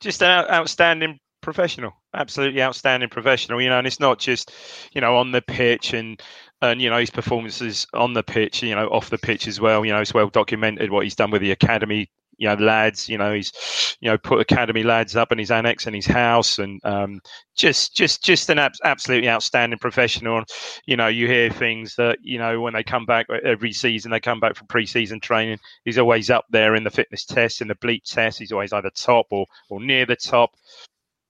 [0.00, 4.52] just an outstanding professional absolutely outstanding professional you know and it's not just
[4.92, 6.22] you know on the pitch and
[6.62, 9.84] and you know his performances on the pitch you know off the pitch as well
[9.84, 13.16] you know it's well documented what he's done with the academy you know lads you
[13.16, 16.80] know he's you know put academy lads up in his annex and his house and
[16.84, 17.20] um
[17.56, 20.44] just just just an ab- absolutely outstanding professional.
[20.86, 24.10] You know you hear things that you know when they come back uh, every season
[24.10, 27.68] they come back from pre-season training he's always up there in the fitness test in
[27.68, 30.50] the bleep test he's always either top or or near the top.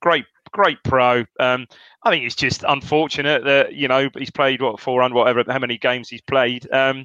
[0.03, 1.25] Great great pro.
[1.41, 1.67] Um
[2.03, 5.79] i think it's just unfortunate that you know he's played what 400 whatever how many
[5.79, 7.05] games he's played um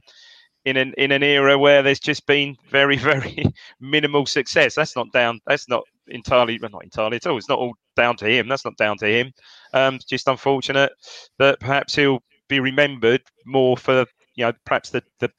[0.65, 3.45] in an in an era where there's just been very very
[3.79, 4.75] minimal success.
[4.75, 7.37] That's not down that's not entirely well, not entirely at all.
[7.37, 8.47] It's not all down to him.
[8.47, 9.31] That's not down to him.
[9.73, 10.91] Um just unfortunate
[11.39, 15.31] that perhaps he'll be remembered more for you know perhaps the the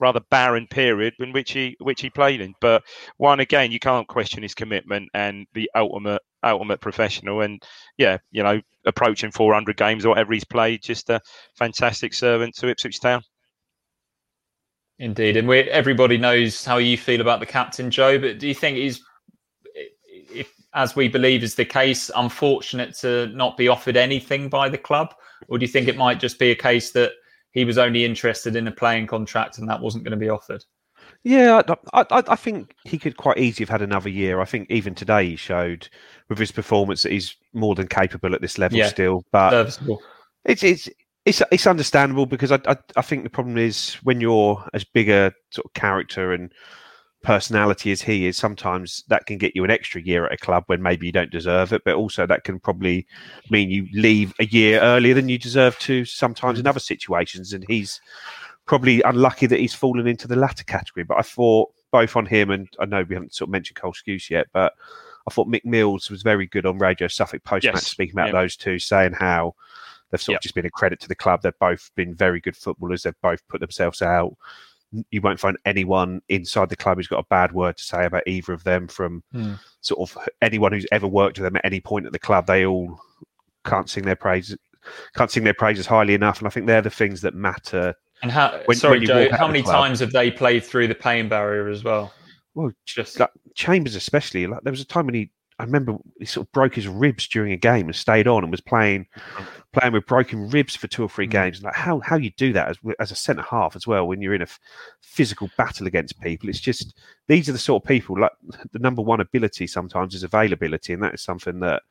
[0.00, 2.54] rather barren period in which he which he played in.
[2.60, 2.84] But
[3.16, 7.62] one again you can't question his commitment and the ultimate ultimate professional and
[7.96, 11.20] yeah you know approaching 400 games or whatever he's played just a
[11.56, 13.22] fantastic servant to ipswich town
[14.98, 18.18] Indeed, and we everybody knows how you feel about the captain, Joe.
[18.18, 19.00] But do you think he's,
[20.12, 24.78] if as we believe is the case, unfortunate to not be offered anything by the
[24.78, 25.14] club,
[25.46, 27.12] or do you think it might just be a case that
[27.52, 30.64] he was only interested in a playing contract and that wasn't going to be offered?
[31.24, 34.40] Yeah, I, I, I think he could quite easily have had another year.
[34.40, 35.88] I think even today he showed
[36.28, 38.88] with his performance that he's more than capable at this level Yeah.
[38.88, 39.24] still.
[39.32, 40.00] But Serviceable.
[40.44, 40.88] it's it's
[41.24, 45.08] it's it's understandable because I, I I think the problem is when you're as big
[45.08, 46.52] a sort of character and
[47.22, 50.64] personality as he is, sometimes that can get you an extra year at a club
[50.66, 53.06] when maybe you don't deserve it, but also that can probably
[53.50, 56.04] mean you leave a year earlier than you deserve to.
[56.04, 56.68] Sometimes in mm.
[56.68, 58.00] other situations, and he's
[58.68, 61.02] probably unlucky that he's fallen into the latter category.
[61.04, 63.94] But I thought both on him and I know we haven't sort of mentioned Cole
[63.94, 64.74] Skuse yet, but
[65.26, 67.86] I thought Mick Mills was very good on Radio Suffolk post match Yes.
[67.86, 68.40] speaking about Yeah.
[68.40, 69.54] those two, saying how
[70.10, 70.38] they've sort Yep.
[70.38, 71.42] of just been a credit to the club.
[71.42, 73.02] They've both been very good footballers.
[73.02, 74.36] They've both put themselves out.
[75.10, 78.22] You won't find anyone inside the club who's got a bad word to say about
[78.26, 79.54] either of them from Hmm.
[79.82, 82.46] sort of anyone who's ever worked with them at any point at the club.
[82.46, 82.98] They all
[83.64, 84.56] can't sing their praises
[85.14, 86.38] can't sing their praises highly enough.
[86.38, 87.94] And I think they're the things that matter.
[88.22, 88.60] And how?
[88.66, 89.28] When- sorry, when Joe.
[89.32, 92.12] How many times have they played through the pain barrier as well?
[92.54, 94.48] Well, Just like Chambers especially.
[94.48, 97.28] Like there was a time when he, I remember he sort of broke his ribs
[97.28, 99.44] during a game and stayed on and was playing, mm-hmm.
[99.72, 101.32] playing with broken ribs for two or three mm-hmm.
[101.44, 101.62] games.
[101.62, 104.34] Like how how you do that as as a centre half as well when you're
[104.34, 104.58] in a f-
[105.00, 106.48] physical battle against people.
[106.48, 108.18] It's just these are the sort of people.
[108.20, 108.32] Like
[108.72, 111.82] the number one ability sometimes is availability, and that is something that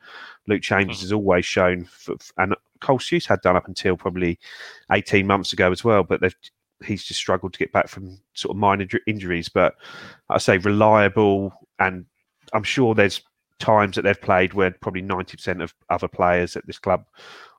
[0.47, 1.01] Luke Chambers mm.
[1.03, 1.85] has always shown.
[1.85, 4.39] For, and Cole Skuse had done up until probably
[4.91, 6.35] eighteen months ago as well, but they've
[6.83, 9.49] he's just struggled to get back from sort of minor injuries.
[9.49, 9.75] But
[10.29, 12.05] I say reliable, and
[12.53, 13.21] I'm sure there's
[13.59, 17.05] times that they've played where probably 90% of other players at this club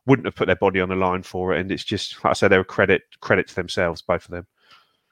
[0.06, 1.60] wouldn't have put their body on the line for it.
[1.60, 4.46] And it's just, like I say, they're a credit credit to themselves, both of them.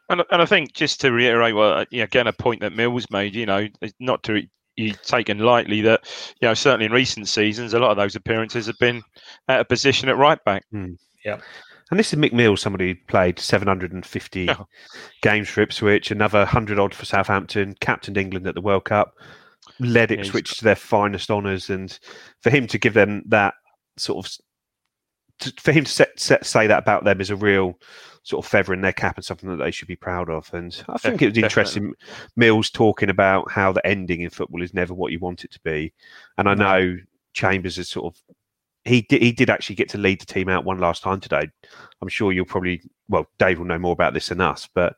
[0.09, 3.45] And, and I think just to reiterate, well, again, a point that Mills made, you
[3.45, 6.01] know, not to be taken lightly that,
[6.41, 9.03] you know, certainly in recent seasons, a lot of those appearances have been
[9.49, 10.65] at a position at right back.
[10.71, 10.93] Hmm.
[11.25, 11.41] Yeah.
[11.91, 14.57] And this is Mick Mills, somebody who played 750 Yeah.
[15.23, 19.15] games for Ipswich, another 100 odd for Southampton, captained England at the World Cup,
[19.79, 21.71] led Yeah, he's to their finest honours.
[21.71, 21.97] And
[22.43, 23.55] for him to give them that
[23.97, 24.33] sort of,
[25.41, 27.79] to, for him to set, set, say that about them is a real
[28.27, 30.53] sort of feather in their cap and something that they should be proud of.
[30.53, 31.95] And I think it was interesting,
[32.35, 35.61] Mills talking about how the ending in football is never what you want it to
[35.61, 35.93] be.
[36.37, 36.97] And I know
[37.35, 38.21] Chambers is sort of
[38.85, 41.49] he did, he did actually get to lead the team out one last time today.
[42.01, 44.97] I'm sure you'll probably, well, Dave will know more about this than us, but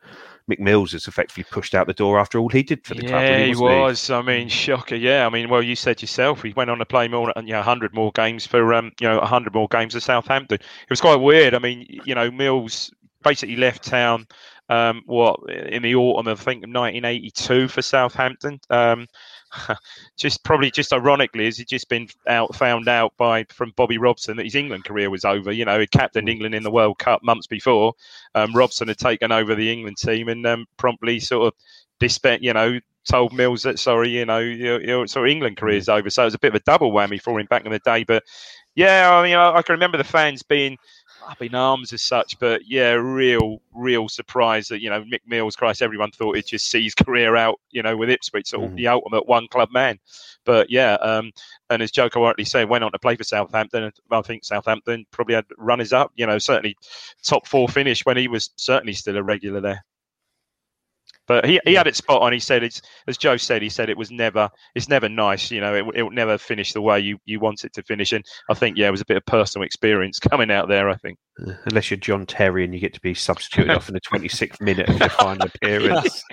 [0.50, 3.22] Mick Mills has effectively pushed out the door after all he did for the club.
[3.22, 4.10] Yeah, he was.
[4.10, 4.94] I mean, shocker.
[4.94, 7.62] Yeah, I mean, well, you said yourself, he went on to play more, you know,
[7.62, 10.56] hundred more games for, um, you know, hundred more games for Southampton.
[10.56, 11.54] It was quite weird.
[11.54, 12.90] I mean, you know, Mills
[13.22, 14.26] basically left town,
[14.68, 18.60] um, what in the autumn of I think 1982 for Southampton.
[18.70, 19.06] Um,
[20.16, 24.36] just probably just ironically, as he'd just been out found out by from Bobby Robson
[24.36, 25.52] that his England career was over.
[25.52, 27.94] You know, he captained England in the World Cup months before.
[28.34, 31.54] Um, Robson had taken over the England team and um, promptly sort of
[32.00, 32.78] dispe- you know,
[33.08, 36.10] told Mills that sorry, you know, your, your sort of England career's over.
[36.10, 38.04] So it was a bit of a double whammy for him back in the day.
[38.04, 38.24] But
[38.74, 40.76] yeah, I mean, I, I can remember the fans being
[41.26, 42.38] up in arms as such.
[42.38, 46.70] But yeah, real, real surprise that you know Mick Mills, Christ, everyone thought he'd just
[46.70, 48.76] see his career out, you know, with Ipswich, sort of Mhm.
[48.76, 49.98] the ultimate one club man.
[50.44, 51.32] But yeah, um,
[51.70, 53.92] and as Joe rightly said, went on to play for Southampton.
[54.10, 56.76] I think Southampton probably had runners up, you know, certainly
[57.22, 59.84] top four finish when he was certainly still a regular there.
[61.28, 62.32] But he, he had it spot on.
[62.32, 63.62] He said it's as Joe said.
[63.62, 65.50] He said it was never it's never nice.
[65.50, 68.12] You know, it it will never finish the way you, you want it to finish.
[68.12, 70.88] And I think yeah, it was a bit of personal experience coming out there.
[70.88, 71.18] I think.
[71.38, 74.88] Unless you're John Terry and you get to be substituted off in the 26th minute
[74.88, 76.24] of your final appearance.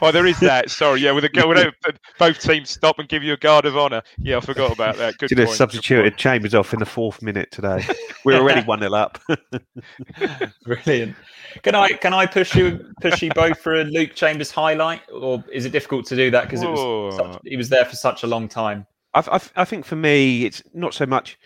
[0.00, 0.70] Oh, there is that.
[0.70, 1.74] Sorry, yeah, with a go, with
[2.18, 4.02] both teams stop and give you a guard of honour.
[4.18, 5.18] Yeah, I forgot about that.
[5.18, 7.84] Good Should have point, good substituted Chambers off in the fourth minute today.
[8.24, 9.18] We're already 1 0 up.
[10.64, 11.16] Brilliant.
[11.62, 15.44] Can I can I push you push you both for a Luke Chambers highlight, or
[15.52, 17.10] is it difficult to do that because it was Whoa.
[17.10, 18.86] such, he was there for such a long time?
[19.14, 21.38] I, I, I think for me, it's not so much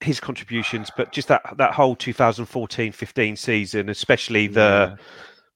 [0.00, 4.98] his contributions, but just that that whole 2014-15 season, especially the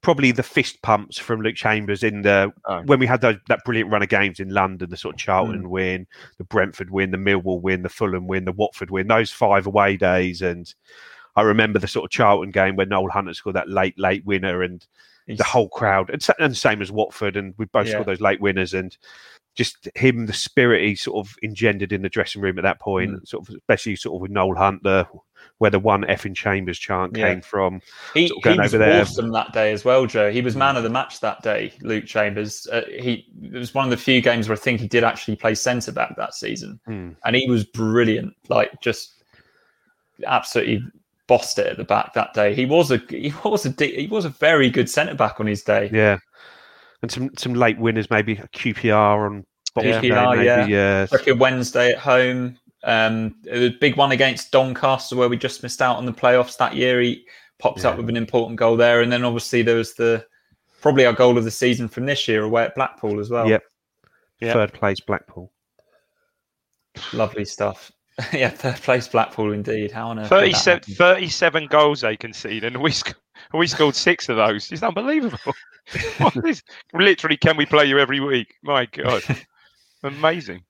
[0.03, 2.83] probably the fist pumps from Luke Chambers in the Oh.
[2.83, 5.63] when we had those, that brilliant run of games in London, the sort of Charlton
[5.65, 5.71] mm.
[5.71, 9.67] win, the Brentford win, the Millwall win, the Fulham win, the Watford win, those five
[9.67, 10.75] away days, and
[11.37, 14.63] I remember the sort of Charlton game when Noel Hunter scored that late late winner,
[14.63, 14.87] and
[15.27, 17.93] the whole crowd, and, and same as Watford, and we both Yeah.
[17.93, 18.97] scored those late winners, and
[19.55, 23.13] just him, the spirit he sort of engendered in the dressing room at that point,
[23.13, 23.27] Mm.
[23.29, 25.07] sort of especially sort of with Noel Hunter,
[25.59, 27.29] where the one effing Chambers chant Yeah.
[27.29, 27.81] came from.
[28.15, 29.01] He, sort of he was over there.
[29.03, 30.31] awesome that day as well, Joe.
[30.33, 32.67] He was man of the match that day, Luke Chambers.
[32.73, 35.37] Uh, he it was one of the few games where I think he did actually
[35.37, 37.11] play centre back that season, Hmm.
[37.25, 38.35] and he was brilliant.
[38.49, 39.23] Like just
[40.27, 40.83] absolutely
[41.27, 42.55] bossed it at the back that day.
[42.55, 45.63] He was a he was a he was a very good centre back on his
[45.63, 45.91] day.
[45.93, 46.19] Yeah,
[47.05, 50.47] and some some late winners, maybe a QPR on Boxing Day, QPR, maybe.
[50.47, 50.67] yeah.
[50.67, 52.59] Yeah, Like a Wednesday at home.
[52.83, 56.75] Um, a big one against Doncaster where we just missed out on the playoffs that
[56.77, 57.01] year.
[57.01, 57.25] He
[57.59, 60.27] popped up with an important goal there, and then obviously there was the
[60.83, 63.49] probably our goal of the season from this year away at Blackpool as well.
[63.49, 63.63] Yep.
[64.41, 64.53] Yeah.
[64.53, 65.51] third place Blackpool.
[67.13, 67.91] lovely stuff.
[68.33, 69.91] yeah, third place Blackpool indeed.
[69.91, 70.29] How on earth?
[70.29, 72.93] 37, 37 goals they conceded, and we
[73.49, 74.71] sc- we scored six of those.
[74.73, 75.55] It's unbelievable.
[76.19, 78.55] what is, literally, can we play you every week?
[78.63, 79.23] My God,
[80.03, 80.65] amazing.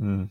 [0.00, 0.30] Mm.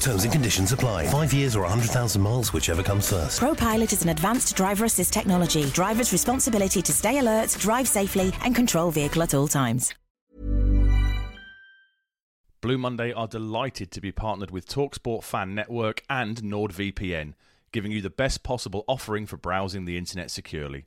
[0.00, 1.06] Terms and conditions apply.
[1.06, 3.40] Five years or 100,000 miles, whichever comes first.
[3.40, 5.64] ProPilot is an advanced driver assist technology.
[5.70, 9.94] Driver's responsibility to stay alert, drive safely, and control vehicle at all times.
[12.60, 17.34] Blue Monday are delighted to be partnered with Talksport Fan Network and NordVPN,
[17.72, 20.86] giving you the best possible offering for browsing the internet securely.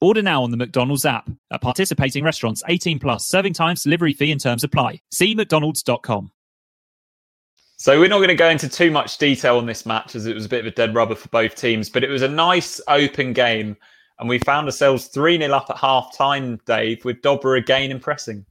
[0.00, 1.28] Order now on the McDonald's app.
[1.52, 5.00] At participating restaurants, 18 plus, serving times, delivery fee and terms apply.
[5.10, 6.30] See mcdonalds.com.
[7.76, 10.34] So we're not going to go into too much detail on this match as it
[10.34, 12.80] was a bit of a dead rubber for both teams, but it was a nice
[12.88, 13.76] open game
[14.18, 18.44] and we found ourselves 3 0 up at half time, Dave, with Dobra again impressing.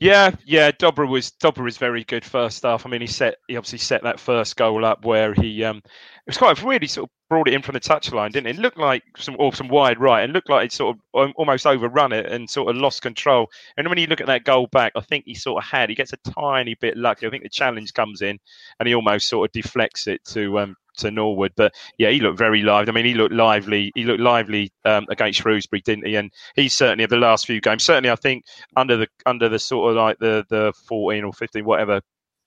[0.00, 0.70] Yeah, yeah.
[0.70, 2.86] Dobra was Dobra was very good first half.
[2.86, 6.26] I mean, he set he obviously set that first goal up where he um it
[6.26, 8.56] was quite a really sort of brought it in from the touchline, didn't it?
[8.56, 11.32] It looked like some or some wide right, and looked like it sort of um,
[11.36, 13.48] almost overrun it and sort of lost control.
[13.76, 15.94] And when you look at that goal back, I think he sort of had he
[15.94, 17.26] gets a tiny bit lucky.
[17.26, 18.38] I think the challenge comes in,
[18.78, 21.52] and he almost sort of deflects it to um to Norwood.
[21.56, 22.90] But yeah, he looked very lively.
[22.90, 23.92] I mean, he looked lively.
[23.94, 26.16] He looked lively um, against Shrewsbury, didn't he?
[26.16, 27.84] And he's certainly of the last few games.
[27.84, 28.44] Certainly, I think
[28.76, 32.00] under the under the sort of like the the fourteen or fifteen whatever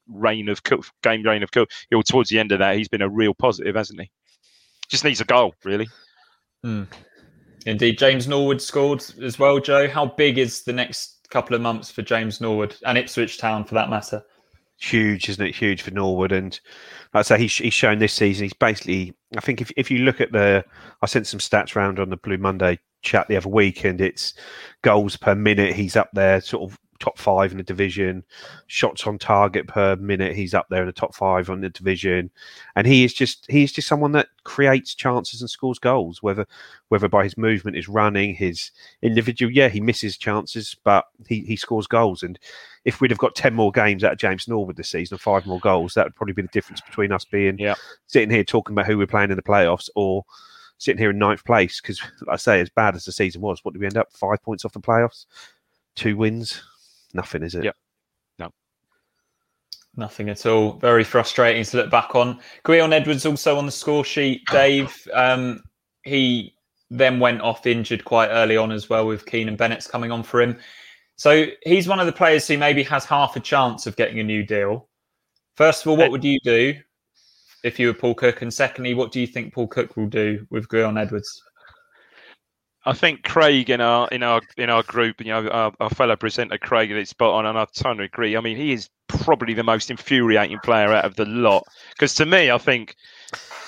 [0.07, 0.61] reign of
[1.03, 1.69] game reign of Cook,
[2.05, 4.11] towards the end of that, he's been a real positive, hasn't he?
[4.91, 5.87] Just needs a goal, really.
[6.63, 6.83] Hmm.
[7.65, 9.87] Indeed, James Norwood scored as well, Joe.
[9.87, 13.73] How big is the next couple of months for James Norwood and Ipswich Town for
[13.75, 14.23] that matter?
[14.81, 15.55] huge, isn't it?
[15.55, 16.59] Huge for Norwood, and
[17.13, 18.45] like I say he's, he's shown this season.
[18.45, 20.65] He's basically, I think, if if you look at the,
[21.01, 24.33] I sent some stats round on the Blue Monday chat the other week, and it's
[24.81, 25.75] goals per minute.
[25.75, 28.23] He's up there, sort of top five in the division.
[28.67, 32.31] Shots on target per minute, he's up there in the top five on the division,
[32.77, 36.23] and he is just he's just someone that creates chances and scores goals.
[36.23, 36.45] Whether
[36.87, 38.71] whether by his movement, his running, his
[39.01, 42.39] individual, yeah, he misses chances, but he he scores goals and
[42.83, 45.45] if we'd have got 10 more games out of James Norwood this season and five
[45.45, 47.75] more goals, that would probably be the difference between us being Yeah.
[48.07, 50.25] sitting here talking about who we're playing in the playoffs or
[50.79, 51.79] sitting here in ninth place.
[51.79, 54.11] Because, like I say, as bad as the season was, what did we end up?
[54.11, 55.27] Five points off the playoffs,
[55.95, 56.63] two wins,
[57.13, 57.65] nothing, is it?
[57.65, 57.75] Yep.
[59.97, 60.73] Nothing at all.
[60.73, 62.39] Very frustrating to look back on.
[62.63, 64.41] Gwion Edwards also on the score sheet.
[64.51, 65.61] Dave, um,
[66.03, 66.55] he
[66.89, 70.41] then went off injured quite early on as well, with Keanan Bennetts coming on for
[70.41, 70.57] him.
[71.17, 74.23] So he's one of the players who maybe has half a chance of getting a
[74.23, 74.87] new deal.
[75.55, 76.73] First of all, what would you do
[77.63, 78.41] if you were Paul Cook?
[78.41, 81.43] And secondly, what do you think Paul Cook will do with Gwion Edwards?
[82.83, 86.15] I think Craig in our in our in our group, you know, our, our fellow
[86.15, 88.35] presenter Craig is spot on, and I totally agree.
[88.35, 91.63] I mean, he is probably the most infuriating player out of the lot.
[91.91, 92.95] Because to me, I think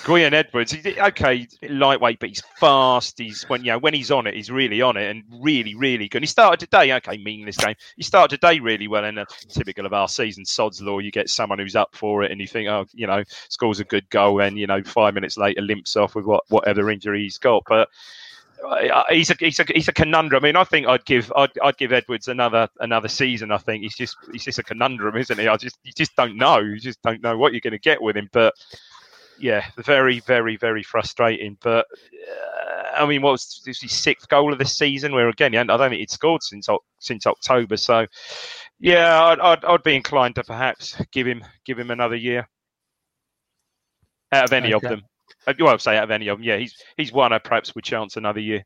[0.02, 3.18] Gwion Edwards, he's, okay, lightweight, but he's fast.
[3.18, 6.08] He's when you know when he's on it, he's really on it, and really, really
[6.08, 6.18] good.
[6.18, 7.76] And he started today, okay, meaningless game.
[7.96, 10.98] He started today really well, and typical of our season, sod's law.
[10.98, 13.84] You get someone who's up for it, and you think, oh, you know, scores a
[13.84, 17.38] good goal, and you know, five minutes later limps off with what whatever injury he's
[17.38, 17.88] got, but
[19.10, 20.44] he's a he's a he's a conundrum.
[20.44, 23.52] I mean, I think I'd give I'd, I'd give Edwards another another season.
[23.52, 25.48] I think he's just he's just a conundrum, isn't he?
[25.48, 26.58] I just you just don't know.
[26.58, 28.28] You just don't know what you're going to get with him.
[28.32, 28.54] But
[29.38, 31.56] yeah, very very very frustrating.
[31.60, 35.12] But uh, I mean, what was this his sixth goal of the season?
[35.14, 36.68] Where again, I don't think he'd scored since
[37.00, 37.76] since October.
[37.76, 38.06] So
[38.78, 42.48] yeah, I'd, I'd I'd be inclined to perhaps give him give him another year
[44.32, 45.02] out of any of them.
[45.46, 47.84] Well, I'd say out of any of them, yeah, he's he's one I perhaps would
[47.84, 48.64] chance another year.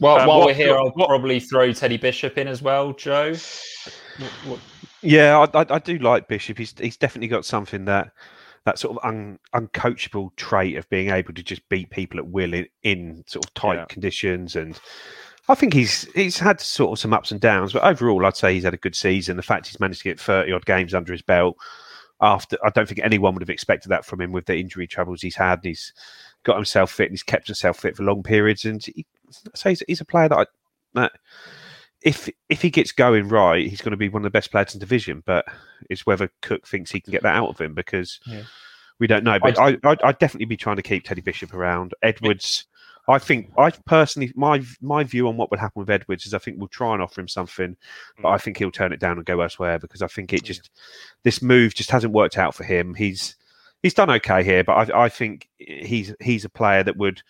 [0.00, 2.92] Well, Um, while what- we're here, I'll what- probably throw Teddy Bishop in as well,
[2.92, 3.34] Joe.
[4.18, 4.60] What- what-
[5.02, 6.58] Yeah, I, I, I do like Bishop.
[6.58, 8.10] He's he's definitely got something that
[8.64, 12.52] that sort of un, uncoachable trait of being able to just beat people at will
[12.52, 13.84] in, in sort of tight Yeah.
[13.84, 14.78] conditions, and
[15.48, 18.54] I think he's he's had sort of some ups and downs, but overall, I'd say
[18.54, 19.36] he's had a good season.
[19.36, 21.56] The fact he's managed to get thirty odd games under his belt
[22.20, 25.22] after I don't think anyone would have expected that from him with the injury troubles
[25.22, 25.60] he's had.
[25.62, 25.92] He's
[26.44, 29.04] got himself fit and he's kept himself fit for long periods, and he,
[29.54, 30.46] say he's, he's a player that I,
[30.94, 31.12] that
[32.02, 34.74] if if he gets going right, he's going to be one of the best players
[34.74, 35.22] in the division.
[35.26, 35.44] But
[35.90, 38.42] it's whether Cook thinks he can get that out of him because Yeah.
[38.98, 39.38] we don't know.
[39.40, 41.94] But I, I'd definitely be trying to keep Teddy Bishop around.
[42.02, 42.66] Edwards,
[43.08, 46.38] I think I personally my my view on what would happen with Edwards is I
[46.38, 47.76] think we'll try and offer him something,
[48.20, 48.40] but I mm.
[48.40, 50.70] think he'll turn it down and go elsewhere because I think it just
[51.22, 52.94] this move just hasn't worked out for him.
[52.94, 53.36] He's
[53.82, 57.22] he's done okay here, but I I think he's he's a player that would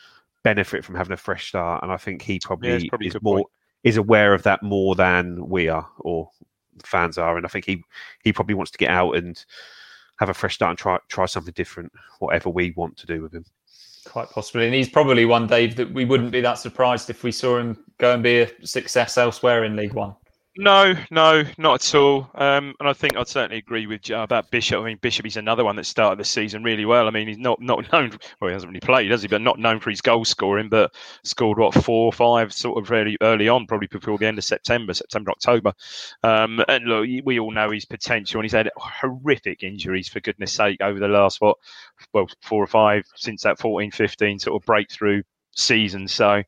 [0.43, 3.37] benefit from having a fresh start, and I think he probably, it's probably is more
[3.39, 3.49] point.
[3.85, 6.31] is aware of that more than we are or
[6.85, 7.83] fans are, and I think he
[8.23, 9.45] he probably wants to get out and
[10.19, 13.35] have a fresh start and try try something different, whatever we want to do with
[13.35, 13.45] him.
[14.17, 14.65] Quite possibly.
[14.65, 17.77] And he's probably one, Dave, that we wouldn't be that surprised if we saw him
[17.99, 20.15] go and be a success elsewhere in League One.
[20.59, 22.31] No, no, not at all.
[22.35, 24.81] Um, and I think I'd certainly agree with Joe about Bishop.
[24.81, 27.07] I mean, Bishop is another one that started the season really well.
[27.07, 28.13] I mean, he's not not known.
[28.41, 29.29] Well, he hasn't really played, has he?
[29.29, 30.71] But not known for his goal scoring.
[30.71, 30.95] But
[31.25, 34.45] scored what four or five sort of very early on, probably before the end of
[34.45, 35.75] September, September October.
[36.23, 40.53] Um, and look, we all know his potential, and he's had horrific injuries for goodness
[40.53, 41.59] sake over the last what,
[42.15, 45.23] well, four or five since that 14-15 sort of breakthrough
[45.57, 46.07] season.
[46.07, 46.43] So,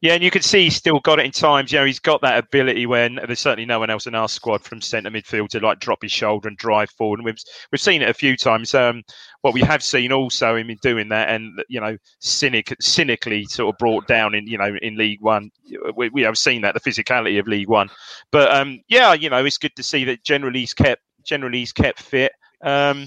[0.00, 1.72] yeah, and you can see he's still got it in times.
[1.72, 4.62] You know, he's got that ability when there's certainly no one else in our squad
[4.62, 7.20] from centre midfield to like drop his shoulder and drive forward.
[7.20, 7.38] And we've
[7.70, 8.74] we've seen it a few times.
[8.74, 9.02] Um,
[9.42, 13.74] what we have seen also him in doing that, and you know, cynic cynically sort
[13.74, 15.50] of brought down in you know in League One.
[15.94, 17.90] We, we have seen that the physicality of League One,
[18.30, 21.72] but um, yeah, you know, it's good to see that generally he's kept generally he's
[21.72, 22.32] kept fit.
[22.62, 23.06] Um,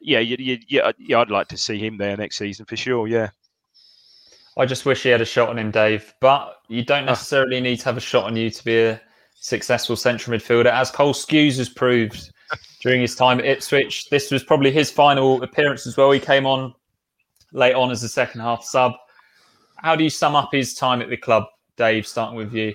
[0.00, 3.08] yeah, you, you, yeah, yeah, I'd like to see him there next season for sure.
[3.08, 3.30] Yeah.
[4.58, 6.12] I just wish he had a shot on him, Dave.
[6.20, 7.12] But you don't Ah.
[7.12, 9.00] necessarily need to have a shot on you to be a
[9.34, 12.32] successful central midfielder, as Cole Skuse has proved
[12.82, 14.08] during his time at Ipswich.
[14.10, 16.10] This was probably his final appearance as well.
[16.10, 16.74] He came on
[17.52, 18.92] late on as a second half sub.
[19.76, 21.44] How do you sum up his time at the club,
[21.76, 22.06] Dave?
[22.06, 22.74] Starting with you.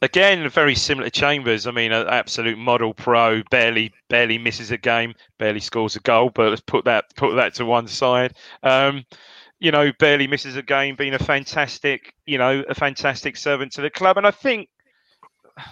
[0.00, 1.66] Again, very similar to Chambers.
[1.66, 3.42] I mean, an absolute model pro.
[3.50, 5.12] Barely, barely misses a game.
[5.38, 6.30] Barely scores a goal.
[6.30, 8.34] But let's put that put that to one side.
[8.62, 9.04] Um,
[9.60, 10.96] you know, barely misses a game.
[10.96, 14.16] Being a fantastic, you know, a fantastic servant to the club.
[14.16, 14.68] And I think,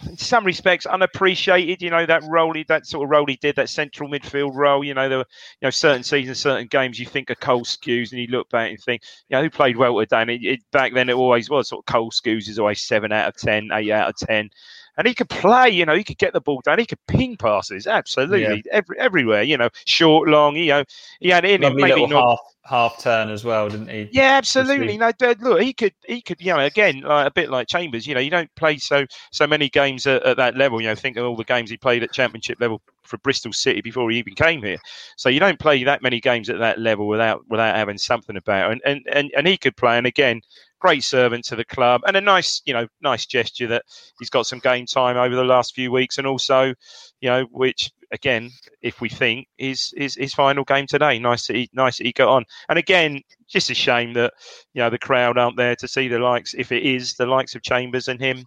[0.04, 1.80] in some respects, unappreciated.
[1.80, 4.82] You know, that role, he, that sort of role he did, that central midfield role.
[4.82, 5.26] You know, there were,
[5.60, 6.98] you know, certain seasons, certain games.
[6.98, 9.76] You think of Cole Skuse, and you look back and think, you know, who played
[9.76, 10.22] well today?
[10.22, 13.12] And it, it, back then, it always was sort of Cole Skuse is always seven
[13.12, 14.50] out of ten, eight out of ten.
[14.98, 17.36] And he could play, you know, he could get the ball down, he could ping
[17.36, 20.84] passes, absolutely, every, everywhere, you know, short, long, you know,
[21.20, 22.30] he had in Lovely maybe not.
[22.30, 22.38] half
[22.68, 24.08] half turn as well, didn't he?
[24.12, 24.98] Yeah, absolutely.
[24.98, 28.06] No, look, he could, he could, you know, again, like, a bit like Chambers.
[28.06, 30.80] You know, you don't play so so many games at, at that level.
[30.80, 33.80] You know, think of all the games he played at Championship level for Bristol City
[33.80, 34.78] before he even came here.
[35.16, 38.72] So you don't play that many games at that level without without having something about.
[38.72, 39.96] And and and, and he could play.
[39.96, 40.40] And again,
[40.78, 43.84] great servant to the club, and a nice, you know, nice gesture that
[44.18, 46.74] he's got some game time over the last few weeks, and also,
[47.20, 48.50] you know, which again,
[48.82, 51.18] if we think is is his final game today.
[51.18, 52.44] Nice that he nice that he got on.
[52.68, 54.32] And again, just a shame that
[54.74, 56.54] you know the crowd aren't there to see the likes.
[56.54, 58.44] If it is the likes of Chambers and him,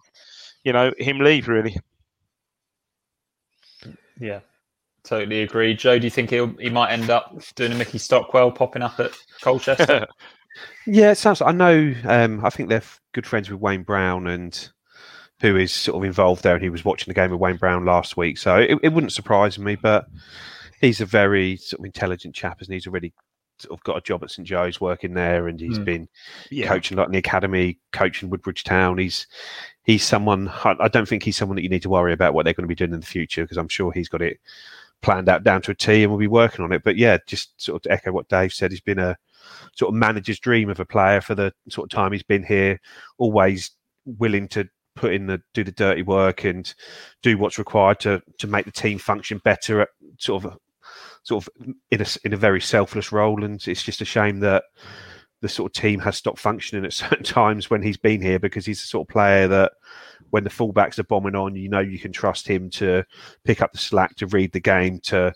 [0.64, 1.76] you know, him leave really.
[4.18, 4.40] Yeah,
[5.04, 5.74] totally agree.
[5.74, 9.00] Joe, do you think he'll he might end up doing a Mickey Stockwell popping up
[9.00, 10.06] at Colchester?
[10.86, 11.40] Yeah, it sounds.
[11.40, 11.94] I know.
[12.04, 12.82] Um, I think they're
[13.12, 14.68] good friends with Wayne Brown, and
[15.40, 16.54] who is sort of involved there.
[16.54, 19.12] And he was watching the game with Wayne Brown last week, so it, it wouldn't
[19.12, 19.74] surprise me.
[19.76, 20.06] But
[20.80, 23.12] he's a very sort of intelligent chap, and he's already
[23.58, 25.84] sort of got a job at St Joe's working there, and he's Hmm.
[25.84, 26.08] been
[26.50, 26.66] Yeah.
[26.68, 28.98] coaching like in the academy, coaching Woodbridge Town.
[28.98, 29.26] He's
[29.84, 30.48] he's someone.
[30.64, 32.64] I I don't think he's someone that you need to worry about what they're going
[32.64, 34.38] to be doing in the future because I'm sure he's got it
[35.02, 36.82] planned out down to a T, and we'll be working on it.
[36.84, 39.16] But yeah, just sort of to echo what Dave said, he's been a
[39.74, 42.78] sort of manager's dream of a player for the sort of time he's been here.
[43.18, 43.70] Always
[44.04, 44.68] willing to
[45.00, 46.74] put in the do the dirty work and
[47.22, 49.88] do what's required to to make the team function better at
[50.18, 50.58] sort of
[51.22, 53.42] sort of in a in a very selfless role.
[53.42, 54.64] And it's just a shame that
[55.40, 58.66] the sort of team has stopped functioning at certain times when he's been here because
[58.66, 59.72] he's the sort of player that
[60.28, 63.02] when the fullbacks are bombing on, you know you can trust him to
[63.44, 65.32] pick up the slack, to read the game, to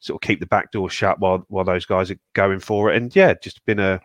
[0.00, 2.96] sort of keep the back door shut while while those guys are going for it.
[2.96, 4.00] And yeah, just been a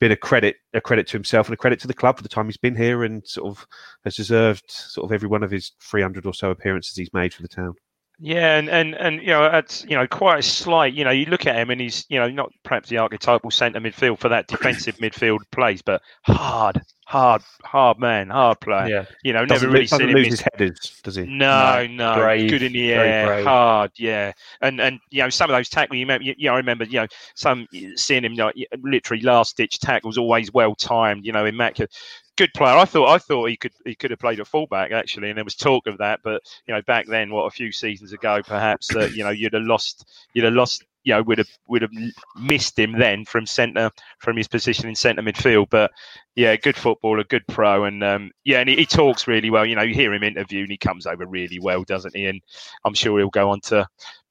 [0.00, 2.28] been a credit a credit to himself and a credit to the club for the
[2.28, 3.66] time he's been here and sort of
[4.04, 7.42] has deserved sort of every one of his 300 or so appearances he's made for
[7.42, 7.74] the town.
[8.22, 10.92] Yeah, and, and and you know, it's you know quite a slight.
[10.92, 13.80] You know, you look at him and he's you know not perhaps the archetypal centre
[13.80, 18.88] midfield for that defensive midfield place, but hard, hard, hard man, hard player.
[18.88, 19.04] Yeah.
[19.24, 21.24] You know, Doesn't, never really seen him lose his headers, does he?
[21.24, 25.48] No, No, no, brave, good in the air, hard, yeah, and and you know some
[25.48, 25.96] of those tackles.
[25.96, 27.06] You remember, you know, I remember, you know,
[27.36, 27.66] some
[27.96, 31.96] seeing him like literally last ditch tackles, always well timed, you know, immaculate.
[32.40, 32.74] Good player.
[32.74, 35.44] I thought I thought he could he could have played at fullback actually, and there
[35.44, 36.20] was talk of that.
[36.24, 39.52] But you know, back then, what a few seasons ago, perhaps that you know you'd
[39.52, 41.90] have lost you'd have lost you know would have would have
[42.36, 45.66] missed him then from centre from his position in centre midfield.
[45.68, 45.90] But
[46.34, 49.66] yeah, good footballer, good pro, and um, yeah, and he, he talks really well.
[49.66, 52.24] You know, you hear him interview, and he comes over really well, doesn't he?
[52.24, 52.40] And
[52.86, 53.86] I'm sure he'll go on to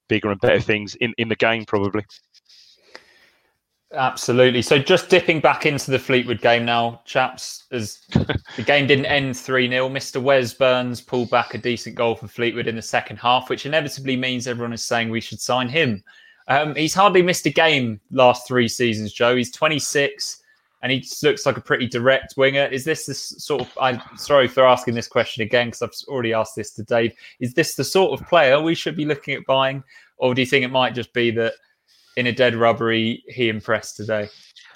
[0.08, 2.04] bigger and better things in, in the game, probably.
[3.92, 4.62] Absolutely.
[4.62, 8.00] So just dipping back into the Fleetwood game now, chaps, as
[8.56, 9.90] the game didn't end 3 0.
[9.90, 10.22] Mr.
[10.22, 14.16] Wes Burns pulled back a decent goal for Fleetwood in the second half, which inevitably
[14.16, 16.04] means everyone is saying we should sign him.
[16.48, 19.36] Um, he's hardly missed a game last three seasons, Joe.
[19.36, 20.44] He's 26
[20.82, 22.66] and he just looks like a pretty direct winger.
[22.66, 26.34] Is this the sort of, I'm sorry for asking this question again because I've already
[26.34, 27.14] asked this to Dave.
[27.40, 29.84] Is this the sort of player we should be looking at buying?
[30.18, 31.54] Or do you think it might just be that
[32.20, 34.30] in a dead rubbery, he impressed today?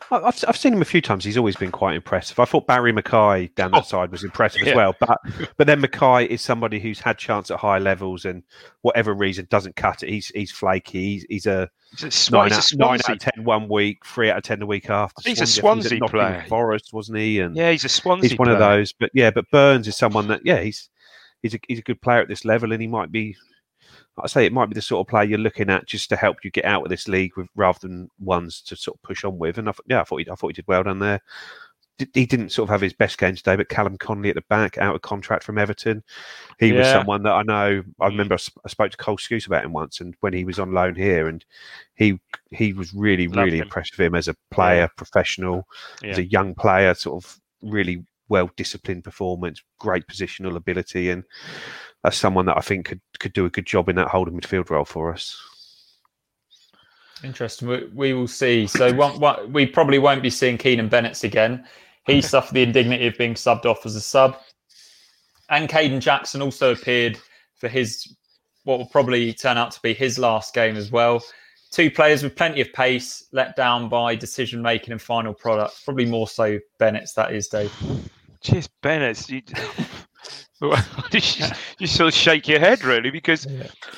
[0.10, 1.26] I- I've, I've seen him a few times.
[1.26, 2.40] He's always been quite impressive.
[2.40, 3.84] I thought Barrie McKay down that oh.
[3.84, 4.72] side was impressive yeah.
[4.72, 4.96] as well.
[5.00, 5.20] But
[5.58, 8.44] but then McKay is somebody who's had chance at high levels and
[8.82, 10.10] whatever reason doesn't cut it.
[10.10, 11.04] He's he's flaky.
[11.04, 13.68] He's, he's a He's a, Sw- nine he's a out, nine out of ten one
[13.68, 15.22] week, three out of ten the week after.
[15.24, 16.46] He's a I think Swansea at Nottingham player.
[16.48, 17.40] Forest, wasn't he?
[17.40, 18.30] And Yeah, he's a Swansea.
[18.30, 18.94] he's one of those.
[18.94, 20.90] But yeah, but Burns is someone that yeah, he's
[21.44, 23.36] he's a he's a good player at this level, and he might be.
[24.22, 26.38] I say it might be the sort of player you're looking at just to help
[26.44, 29.38] you get out of this league, with, rather than ones to sort of push on
[29.40, 29.58] with.
[29.58, 31.20] And I, th- yeah, I thought he, I thought he did well down there.
[31.98, 34.44] Did- He didn't sort of have his best game today, but Callum Connolly at the
[34.50, 36.04] back, out of contract from Everton,
[36.60, 37.84] he was someone that I know.
[38.00, 40.46] I remember I, sp- I spoke to Cole Skuse about him once, and when he
[40.46, 41.44] was on loan here, and
[41.96, 42.20] he
[42.52, 43.64] he was really Loved really him.
[43.64, 45.68] impressed with him as a player, professional,
[46.04, 51.24] as a young player, sort of really well disciplined performance, great positional ability, and
[52.04, 54.70] that's someone that I think could could do a good job in that holding midfield
[54.70, 55.42] role for us.
[57.24, 57.70] Interesting.
[57.70, 58.68] We, we will see.
[58.68, 61.66] So one, one, we probably won't be seeing Keanan Bennetts again.
[62.06, 64.38] He suffered the indignity of being subbed off as a sub.
[65.50, 67.18] And Kayden Jackson also appeared
[67.56, 68.16] for his
[68.66, 71.24] what will probably turn out to be his last game as well.
[71.72, 75.84] Two players with plenty of pace, let down by decision making and final product.
[75.84, 77.74] Probably more so Bennetts, that is, Dave.
[78.42, 79.30] Cheers, Bennett.
[79.30, 79.42] You,
[81.12, 81.48] you,
[81.80, 83.46] you sort of shake your head really because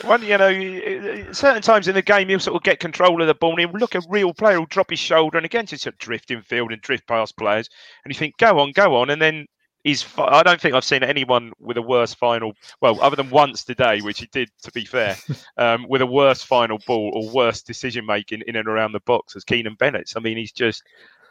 [0.03, 3.36] one, you know, certain times in the game he'll sort of get control of the
[3.36, 5.93] ball and he'll look a real player, he'll drop his shoulder and again just sort
[5.93, 7.70] of drift in field and drift past players
[8.03, 9.45] and you think, go on, go on, and then
[9.86, 10.01] he's.
[10.01, 12.51] fi- I don't think I've seen anyone with a worse final.
[12.82, 15.16] Well, other than once today, which he did, to be fair,
[15.57, 19.38] um, with a worse final ball or worse decision making in and around the box
[19.38, 20.11] as Keanan Bennett.
[20.18, 20.84] I mean, he's just,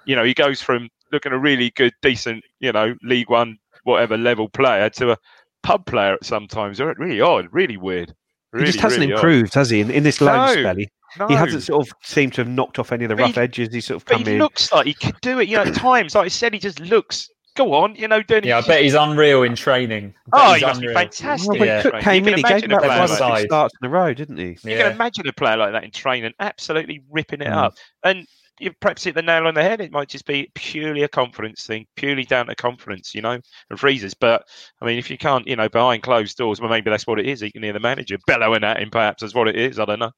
[0.06, 4.16] you know, he goes from looking a really good, decent, you know, League One, whatever
[4.18, 5.16] level player to a
[5.62, 6.78] pub player at sometimes.
[6.78, 8.14] They're Really odd, really weird.
[8.52, 9.18] Really, he just hasn't really odd.
[9.18, 9.80] improved, has he?
[9.80, 11.26] In, in this loan No, spell, he, No.
[11.28, 13.40] he hasn't sort of seemed to have knocked off any of the But rough he-
[13.40, 13.74] edges.
[13.74, 14.38] He sort of But come he in.
[14.38, 15.48] looks like he could do it.
[15.48, 17.28] You know, at times, like I said, he just looks.
[17.56, 18.42] Go on, you know, doing.
[18.42, 20.12] Yeah, I bet he's unreal in training.
[20.32, 21.48] Oh, he's he must be fantastic.
[21.50, 21.82] Well, when Yeah.
[21.82, 23.46] Cook came in, he gave imagine a about player one or like that.
[23.48, 24.48] starts in a row, didn't he?
[24.48, 27.52] You can imagine a player like that in training, absolutely ripping it Mm.
[27.56, 27.74] up.
[28.02, 28.26] And
[28.60, 29.80] you perhaps hit the nail on the head.
[29.80, 33.40] It might just be purely a confidence thing, purely down to confidence, you know,
[33.70, 34.14] and freezes.
[34.14, 34.46] But
[34.80, 37.26] I mean, if you can't, you know, behind closed doors, well, maybe that's what it
[37.26, 37.42] is.
[37.42, 39.78] You can hear the manager bellowing at him, perhaps that's what it is.
[39.78, 40.12] I don't know.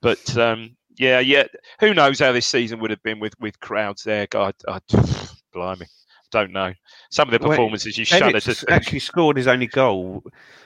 [0.00, 1.44] But um, yeah, yeah,
[1.80, 4.26] who knows how this season would have been with with crowds there?
[4.28, 4.78] God, I,
[5.52, 5.86] blimey,
[6.32, 6.72] don't know.
[7.10, 8.70] Some of the Well, performances you shudder Bennett to think.
[8.70, 10.24] actually scored his only goal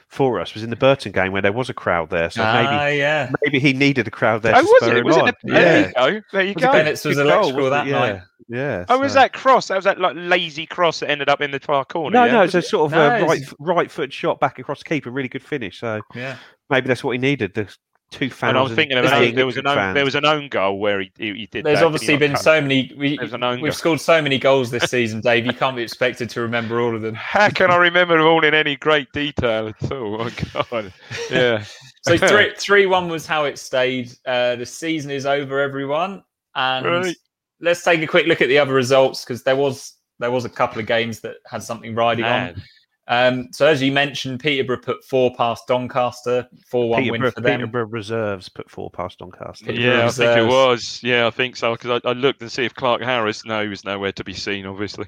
[0.09, 2.31] for us was in the Burton game where there was a crowd there.
[2.31, 3.31] So Ah, maybe yeah.
[3.45, 4.55] maybe he needed a crowd there.
[4.55, 4.99] Oh, to was spur it?
[4.99, 5.23] him Was it?
[5.23, 5.29] on.
[5.29, 5.53] A, yeah.
[5.61, 6.21] There you go.
[6.33, 6.69] There you Was go.
[6.69, 7.91] it Bennett's was Good goal, electrical wasn't that it?
[7.91, 8.09] night.
[8.15, 8.23] Yeah.
[8.49, 8.85] Yeah.
[8.89, 9.67] Oh, was so- that cross?
[9.69, 12.15] That was that like lazy cross that ended up in the far corner.
[12.15, 12.33] No, yeah?
[12.33, 15.11] no, it's a sort of No, a right right foot shot back across the keeper,
[15.11, 15.81] really good finish.
[15.81, 16.37] So Yeah.
[16.71, 17.55] maybe that's what he needed.
[17.55, 17.75] The
[18.11, 18.51] two fans.
[18.51, 20.79] And I was thinking of an there was an own, there was an own goal
[20.79, 21.65] where he he, he did.
[21.65, 22.93] There's that, obviously been so many.
[22.97, 23.79] We, There's an own we've goal.
[23.79, 25.47] scored so many goals this season, Dave.
[25.47, 27.15] You can't be expected to remember all of them.
[27.15, 30.23] How can I remember them all in any great detail at all?
[30.23, 30.31] Oh
[30.71, 30.93] God,
[31.31, 31.65] yeah.
[32.03, 34.13] So three three one was how it stayed.
[34.25, 36.23] Uh, the season is over, everyone,
[36.55, 37.17] and Right.
[37.61, 40.49] let's take a quick look at the other results because there was there was a
[40.49, 42.63] couple of games that had something riding on.
[43.09, 43.35] Man.
[43.39, 47.61] Um, so as you mentioned, Peterborough put four past Doncaster, four one win for them.
[47.61, 49.67] Peterborough reserves put four past Doncaster.
[49.67, 51.01] Peterborough Yeah, I think it was.
[51.03, 51.73] Yeah, I think so.
[51.73, 53.45] Because I, I looked and see if Clarke-Harris.
[53.45, 54.67] No, he was nowhere to be seen.
[54.67, 55.07] Obviously.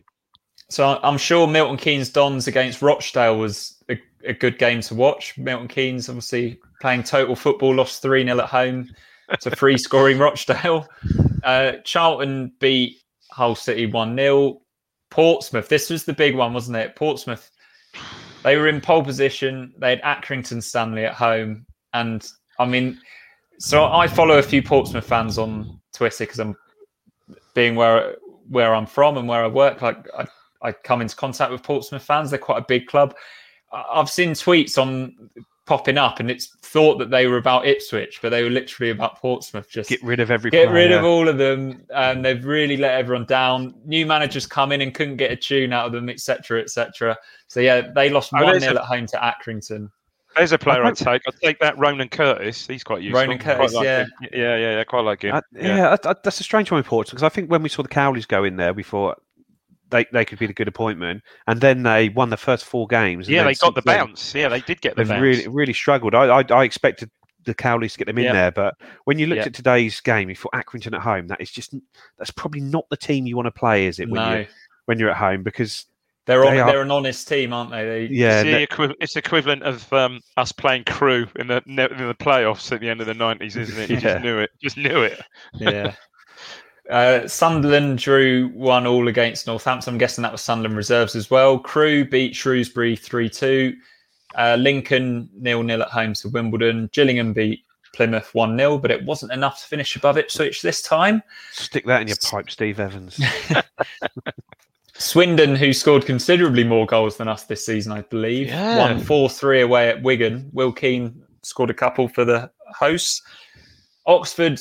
[0.71, 4.95] So I- I'm sure Milton Keynes Dons against Rochdale was a, a good game to
[4.95, 5.37] watch.
[5.39, 8.89] Milton Keynes obviously playing total football, lost 3 0 at home
[9.41, 10.87] to free scoring Rochdale.
[11.43, 12.99] Uh, Charlton beat
[13.31, 14.61] Hull City 1 0.
[15.11, 16.95] Portsmouth, this was the big one, wasn't it?
[16.95, 17.51] Portsmouth,
[18.43, 19.73] they were in pole position.
[19.79, 21.67] They had Accrington Stanley at home.
[21.93, 22.27] And
[22.59, 23.01] I mean,
[23.59, 26.57] so I follow a few Portsmouth fans on Twitter because I'm
[27.55, 28.17] being where
[28.49, 29.83] where I'm from and where I work.
[29.83, 30.27] Like I,
[30.63, 32.31] I come into contact with Portsmouth fans.
[32.31, 33.15] They're quite a big club.
[33.73, 35.31] I've seen tweets on
[35.69, 39.19] popping up, and it's thought that they were about Ipswich, but they were literally about
[39.19, 39.69] Portsmouth.
[39.71, 42.93] Just Get rid of every get rid of all of them, and they've really let
[42.95, 43.75] everyone down.
[43.85, 47.17] New managers come in and couldn't get a tune out of them, etc., etc.
[47.49, 49.91] So yeah, they lost Oh, one there's 0 at home to Accrington.
[50.37, 51.23] There's a player I I'd take.
[51.27, 52.67] I'd take that Ronan Curtis.
[52.67, 53.21] He's quite useful.
[53.21, 54.01] Ronan Quite Curtis, like yeah.
[54.05, 54.11] him.
[54.33, 54.85] yeah, yeah, yeah.
[54.85, 55.35] Quite like him.
[55.35, 57.69] Uh, yeah, that- that- that's a strange one with Portsmouth because I think when we
[57.69, 59.21] saw the Cowleys go in there, we thought
[59.91, 63.27] they, they could be the good appointment, and then they won the first four games.
[63.27, 64.35] and yeah, they got the since then, bounce.
[64.35, 65.09] Yeah, they did get the bounce.
[65.11, 66.15] They've really really struggled.
[66.15, 67.11] I I, I expected
[67.45, 68.33] the Cowleys to get them in Yeah.
[68.33, 68.75] there, but
[69.05, 69.47] when you looked Yeah.
[69.47, 71.29] at today's game, you thought Accrington at home.
[71.29, 71.75] That is just
[72.19, 74.09] that's probably not the team you want to play, is it?
[74.11, 74.47] When No, you
[74.87, 75.87] when you're at home because
[76.27, 77.85] they're they are- they're an honest team, aren't they?
[77.87, 81.77] they yeah, it's, the they- it's equivalent of um, us playing crew in the in
[81.77, 83.89] the playoffs at the end of the nineties, isn't it?
[83.89, 84.03] You Yeah.
[84.15, 84.51] just knew it.
[84.63, 85.21] Just knew it.
[85.55, 85.95] yeah.
[86.91, 89.93] Uh, Sunderland drew one all against Northampton.
[89.95, 91.59] I'm guessing that was Sunderland reserves as well.
[91.59, 93.75] Crewe beat Shrewsbury 3 2.
[94.37, 96.89] Uh, Lincoln nil nil at home to Wimbledon.
[96.93, 97.65] Gillingham beat
[97.95, 101.23] Plymouth 1 0, but it wasn't enough to finish above Ipswich this time.
[101.53, 103.21] stick that in your pipe, Steve Evans.
[104.95, 108.79] Swindon, who scored considerably more goals than us this season, I believe, Yeah.
[108.79, 110.51] won 4 3 away at Wigan.
[110.53, 113.23] Will Keane scored a couple for the hosts.
[114.07, 114.61] Oxford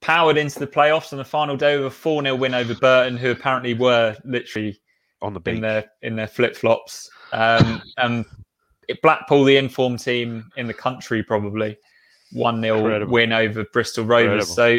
[0.00, 3.16] powered into the playoffs on the final day with a 4 0 win over Burton,
[3.16, 4.80] who apparently were literally
[5.20, 5.60] on the in beach.
[5.62, 7.10] their in their flip flops.
[7.32, 8.24] Um, and
[8.88, 11.76] it- Blackpool, the informed team in the country, probably
[12.32, 14.50] one 0 win over Bristol Rovers.
[14.50, 14.54] Incredible.
[14.54, 14.78] So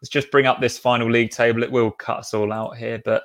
[0.00, 1.62] let's just bring up this final league table.
[1.62, 3.24] It will cut us all out here, but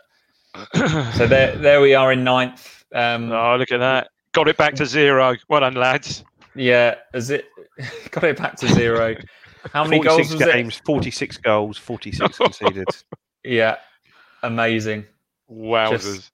[0.73, 2.83] so there there we are in ninth.
[2.93, 4.09] Um, oh, look at that!
[4.31, 5.35] Got it back to zero.
[5.49, 6.23] Well done, lads.
[6.55, 7.45] Yeah, is it
[8.11, 9.15] got it back to zero?
[9.73, 12.87] How many goals 46 was games, 46 goals, 46 conceded.
[13.43, 13.77] Yeah,
[14.43, 15.05] amazing.
[15.51, 15.91] Wowzers!
[16.01, 16.31] Just-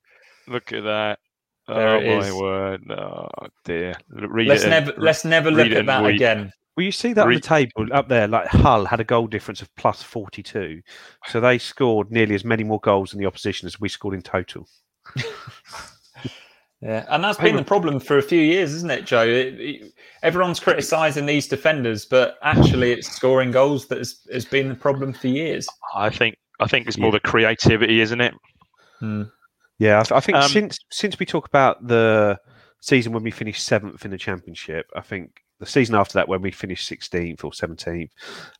[0.48, 1.20] Look at that.
[1.68, 2.34] There oh it my is.
[2.34, 2.92] word!
[2.92, 3.28] Oh
[3.64, 3.94] dear.
[4.10, 6.16] Read Let's it and- never let's never look at that weep.
[6.16, 6.52] again.
[6.76, 9.62] Well, you see that on the table up there, like Hull had a goal difference
[9.62, 10.82] of plus 42.
[11.28, 14.22] So they scored nearly as many more goals than the opposition as we scored in
[14.22, 14.68] total.
[16.82, 19.24] Yeah, and that's been the problem for a few years, isn't it, Joe?
[19.26, 24.70] It, it- everyone's criticising these defenders, but actually, it's scoring goals that has, has been
[24.70, 25.68] the problem for years.
[25.96, 26.36] I think.
[26.60, 28.34] I think it's more the creativity, isn't it?
[29.00, 29.24] Hmm.
[29.80, 32.38] Yeah, I, th- I think Um, since since we talk about the
[32.82, 36.42] season when we finished seventh in the championship, I think the season after that when
[36.42, 38.12] we finished sixteenth or seventeenth,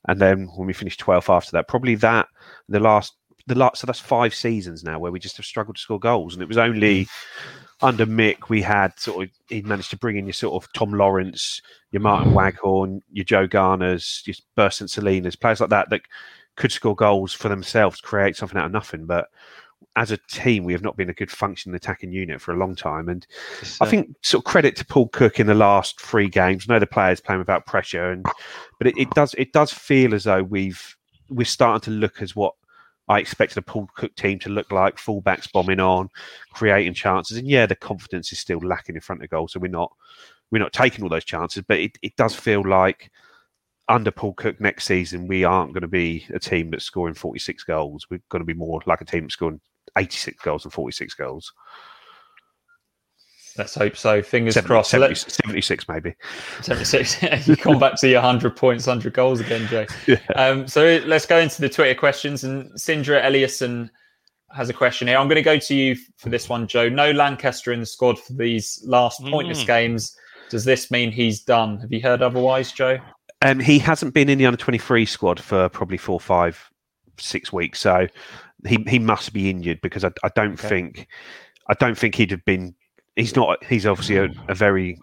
[0.08, 2.28] and then when we finished twelfth after that, probably that
[2.70, 3.14] the last
[3.46, 6.34] the last so that's five seasons now where we just have struggled to score goals,
[6.34, 7.08] and it was only
[7.82, 10.94] under Mick we had sort of he managed to bring in your sort of Tom
[10.94, 11.62] Lawrence,
[11.92, 16.02] your Martin Waghorn, your Joe Garners, your Bersant Celinas, players like that that
[16.56, 19.30] could score goals for themselves, create something out of nothing, but
[19.96, 22.76] as a team, we have not been a good functioning attacking unit for a long
[22.76, 23.10] time.
[23.10, 23.26] And
[23.62, 26.66] It's, I uh, think sort of credit to Paul Cook in the last three games.
[26.68, 28.26] I know the players playing without pressure, and
[28.78, 30.96] but it, it does it does feel as though we've
[31.30, 32.54] we're starting to look as what
[33.08, 34.98] I expected a Paul Cook team to look like.
[34.98, 36.10] Fullbacks bombing on,
[36.54, 39.48] creating chances, and yeah, the confidence is still lacking in front of goal.
[39.48, 39.92] So we're not
[40.52, 43.10] we're not taking all those chances, but it, it does feel like
[43.88, 47.64] under Paul Cook next season, we aren't going to be a team that's scoring 46
[47.64, 48.06] goals.
[48.10, 49.60] We're going to be more like a team that's scoring
[49.98, 51.54] 86 goals and 46 goals.
[53.58, 54.22] Let's hope so.
[54.22, 54.92] Fingers 70, crossed.
[54.92, 56.16] 70 Let's- 76 maybe.
[56.62, 57.22] 76.
[57.48, 59.86] you come back to your 100 points, 100 goals again, Joe.
[60.36, 62.44] Um, so let's go into the Twitter questions.
[62.44, 63.90] And Sindra Eliasson
[64.56, 65.18] has a question here.
[65.18, 66.88] I'm going to go to you for this one, Joe.
[66.90, 69.68] No Lancaster in the squad for these last pointless Mm.
[69.68, 70.16] games.
[70.50, 71.80] Does this mean he's done?
[71.80, 73.00] Have you heard otherwise, Joe?
[73.42, 76.70] Um, he hasn't been in the under 23 squad for probably four, five,
[77.18, 77.80] six weeks.
[77.80, 78.08] So
[78.68, 80.68] he, he must be injured because I, I don't Okay.
[80.70, 81.08] think
[81.70, 82.76] I don't think he'd have been.
[83.16, 83.64] He's not.
[83.64, 85.00] He's obviously a, a very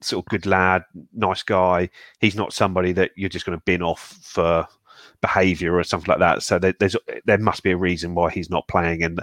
[0.00, 1.90] sort of good lad, nice guy.
[2.20, 4.66] He's not somebody that you're just going to bin off for
[5.20, 6.42] behaviour or something like that.
[6.44, 6.94] So there, there's
[7.24, 9.20] there must be a reason why he's not playing, and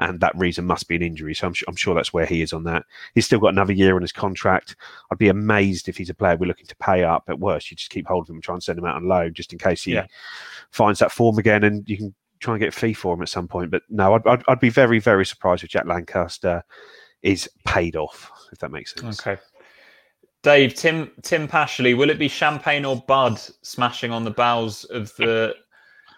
[0.00, 1.34] and that reason must be an injury.
[1.34, 2.84] So I'm, su- I'm sure that's where he is on that.
[3.14, 4.74] He's still got another year on his contract.
[5.12, 7.24] I'd be amazed if he's a player we're looking to pay up.
[7.28, 9.06] At worst, you just keep hold of him and try and send him out on
[9.06, 10.06] loan just in case he Yeah.
[10.72, 13.28] finds that form again, and you can try and get a fee for him at
[13.28, 13.70] some point.
[13.70, 16.64] But no, I'd, I'd, I'd be very very surprised if Jack Lancaster
[17.22, 18.30] is paid off.
[18.52, 19.20] If that makes sense.
[19.20, 19.40] Okay.
[20.42, 25.12] Dave, Tim, Tim Pashley, will it be champagne or bud smashing on the bows of
[25.16, 25.54] the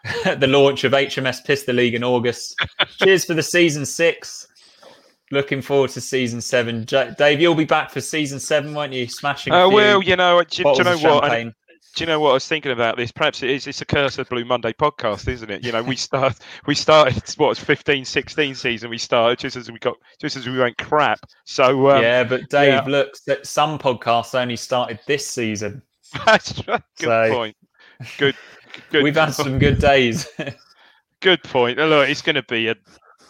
[0.38, 2.55] the launch of HMS Pistol League in August?
[2.99, 4.46] Cheers for the season six.
[5.30, 6.86] Looking forward to season seven.
[6.86, 9.07] J- Dave, you'll be back for season seven, won't you?
[9.07, 9.53] Smashing.
[9.53, 11.24] Oh few well, you know, do, do you bottles know of what?
[11.24, 11.55] I- champagne.
[11.99, 13.11] Do you know what I was thinking about this?
[13.11, 13.66] Perhaps it is.
[13.66, 15.64] It's a curse of Blue Monday podcast, isn't it?
[15.64, 18.88] You know, we start, we started what was 15, 16 season.
[18.88, 21.18] We started just as we got, just as we went crap.
[21.44, 22.84] So um, yeah, but Dave, yeah.
[22.86, 25.82] look, some podcasts only started this season.
[26.24, 26.80] that's right.
[26.99, 27.57] good So- point.
[28.16, 28.36] Good,
[28.90, 29.03] good.
[29.03, 30.28] We've had some good days.
[31.20, 31.78] Good point.
[31.78, 32.76] Look, it's going to be a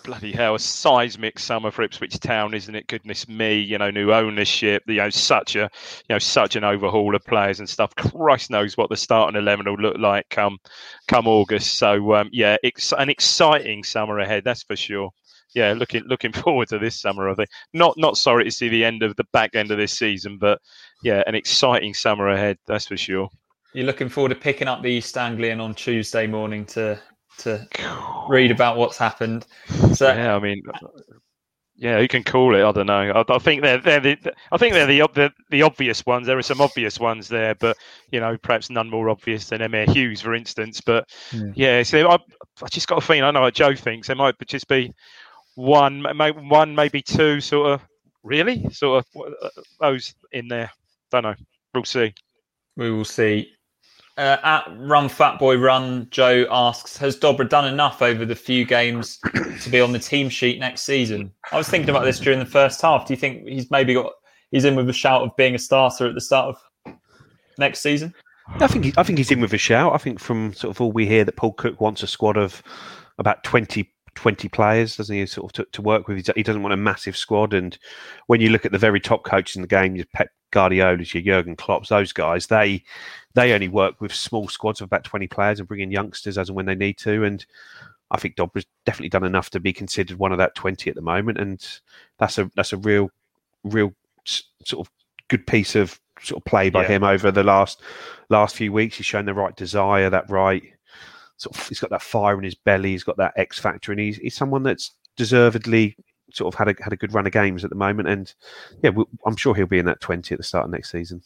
[0.03, 2.87] bloody hell a seismic summer for Ipswich Town, isn't it?
[2.87, 5.71] Goodness me, you know, new ownership, you know, such a,
[6.09, 7.95] you know, such an overhaul of players and stuff.
[7.97, 10.59] Christ knows what the starting eleven will look like come,
[11.07, 11.75] come August.
[11.75, 15.11] So um, yeah, it's an exciting summer ahead, that's for sure.
[15.55, 17.29] Yeah, looking looking forward to this summer.
[17.29, 19.99] I think not not sorry to see the end of the back end of this
[19.99, 20.61] season, but
[21.03, 23.29] yeah, an exciting summer ahead, that's for sure.
[23.75, 26.99] You're looking forward to picking up the East Anglian on Tuesday morning to
[27.39, 27.67] to
[28.29, 29.47] read about what's happened.
[29.95, 30.63] So yeah, I mean,
[31.77, 32.63] yeah, you can call it.
[32.65, 33.13] I don't know.
[33.13, 34.19] I, I think they're they're the
[34.51, 36.27] I think they're the, the the obvious ones.
[36.27, 37.77] There are some obvious ones there, but
[38.11, 40.81] you know, perhaps none more obvious than Emyr Huws, for instance.
[40.81, 41.53] But Yeah.
[41.55, 42.15] yeah, so I
[42.63, 43.23] I just got a feeling.
[43.23, 44.09] I know what Joe thinks.
[44.09, 44.93] There might just be
[45.55, 47.87] one, may, one maybe two, sort of
[48.25, 49.49] really sort of uh,
[49.81, 50.71] those in there.
[51.11, 51.35] Don't know.
[51.75, 52.13] We'll see.
[52.77, 53.53] we will see.
[54.19, 58.65] Uh, at Run Fat Boy Run, Joe asks, has Dobra done enough over the few
[58.65, 59.21] games
[59.63, 61.33] to be on the team sheet next season?
[61.53, 63.07] I was thinking about this during the first half.
[63.07, 64.13] Do you think he's maybe got
[64.51, 66.95] he's in with a shout of being a starter at the start of
[67.59, 68.13] next season?
[68.57, 69.95] I think he, I think he's in with a shout.
[69.95, 72.61] I think from sort of all we hear that Paul Cook wants a squad of
[73.19, 75.27] about 20, 20 players, doesn't he?
[75.27, 76.29] Sort of to, to work with.
[76.35, 77.55] He doesn't want a massive squad.
[77.55, 77.79] And
[78.27, 81.57] when you look at the very top coaches in the game, Pep Guardiola's, your Jurgen
[81.57, 82.83] Klopp's, those guys, they
[83.35, 86.49] they only work with small squads of about twenty players and bring in youngsters as
[86.49, 87.25] and when they need to.
[87.25, 87.45] And
[88.11, 91.03] I think Dobra's definitely done enough to be considered one of that twenty at the
[91.03, 91.39] moment.
[91.39, 91.67] And
[92.19, 93.11] that's a that's a real
[93.65, 93.93] real
[94.25, 94.93] sort of
[95.29, 96.89] good piece of sort of play by Yeah.
[96.89, 97.81] him over the last
[98.29, 98.97] last few weeks.
[98.97, 100.63] He's shown the right desire, that right
[101.37, 104.01] sort of he's got that fire in his belly, he's got that X factor, and
[104.01, 105.97] he's he's someone that's deservedly
[106.33, 108.09] sort of had a had a good run of games at the moment.
[108.09, 108.33] And
[108.83, 111.23] yeah, we, I'm sure he'll be in that twenty at the start of next season.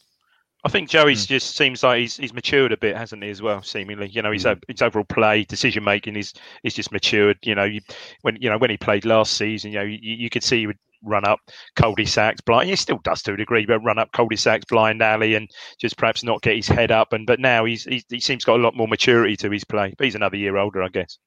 [0.65, 3.29] I think Joey's just seems like he's he's matured a bit, hasn't he?
[3.29, 4.61] As well, seemingly, you know, his Mm.
[4.67, 6.33] his overall play, decision making is
[6.63, 7.37] is just matured.
[7.43, 7.81] You know, you,
[8.21, 10.67] when you know when he played last season, you know, you, you could see he
[10.67, 11.39] would run up
[11.75, 12.69] cul-de-sacs blind.
[12.69, 16.23] He still does to a degree, but run up cul-de-sacs blind alley and just perhaps
[16.23, 17.11] not get his head up.
[17.11, 19.93] And but now he's, he's he seems got a lot more maturity to his play.
[19.97, 21.17] But he's another year older, I guess.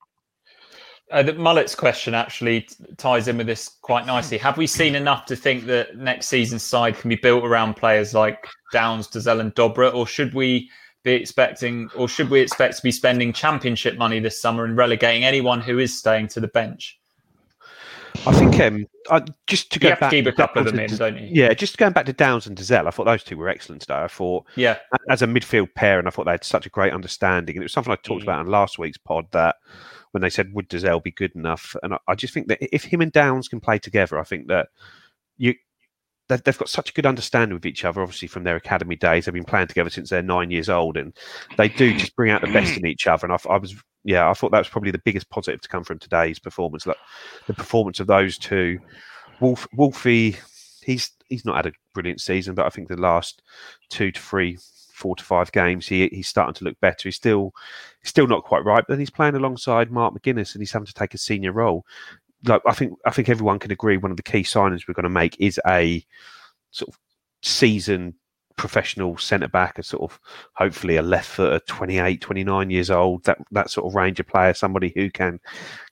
[1.13, 4.39] Uh, the Mullet's question actually t- ties in with this quite nicely.
[4.39, 8.13] Have we seen enough to think that next season's side can be built around players
[8.13, 10.69] like Downes, Dozzell, and Dobra, or should we
[11.05, 15.23] be expecting, or should we expect to be spending championship money this summer and relegating
[15.25, 16.99] anyone who is staying to the bench?
[18.27, 20.67] I think um, I, just to You go have to back, keep a couple of
[20.67, 21.29] them in, don't you?
[21.31, 23.95] Yeah, just going back to Downes and Dozzell, I thought those two were excellent today.
[23.95, 24.79] I thought Yeah,
[25.11, 27.55] as a midfield pair, and I thought they had such a great understanding.
[27.57, 28.25] And it was something I talked Mm.
[28.25, 29.57] about in last week's pod that
[30.17, 32.85] when they said would Dozzell be good enough, and I, I just think that if
[32.85, 34.69] him and Downes can play together, I think that
[35.37, 35.55] you
[36.29, 38.01] that they've got such a good understanding with each other.
[38.01, 41.13] Obviously, from their academy days, they've been playing together since they're nine years old, and
[41.59, 43.27] they do just bring out the best in each other.
[43.27, 45.85] And I, I was, yeah, I thought that was probably the biggest positive to come
[45.85, 46.87] from today's performance.
[46.87, 46.97] Like
[47.47, 48.79] the performance of those two.
[49.39, 50.37] Wolf, Wolfie,
[50.83, 53.43] he's he's not had a brilliant season, but I think the last
[53.91, 54.59] two to three,
[54.97, 57.09] four to five games, he he's starting to look better.
[57.09, 57.53] He's still
[58.03, 60.95] still not quite right, but then he's playing alongside Mark McGuinness, and he's having to
[60.95, 61.85] take a senior role.
[62.45, 65.05] Like I think I think everyone can agree one of the key signings we're going
[65.05, 66.05] to make is a
[66.71, 66.99] sort of
[67.43, 68.15] seasoned
[68.57, 70.19] professional centre back, a sort of
[70.55, 74.55] hopefully a left footer, 28, 29 years old, that that sort of range of player,
[74.55, 75.39] somebody who can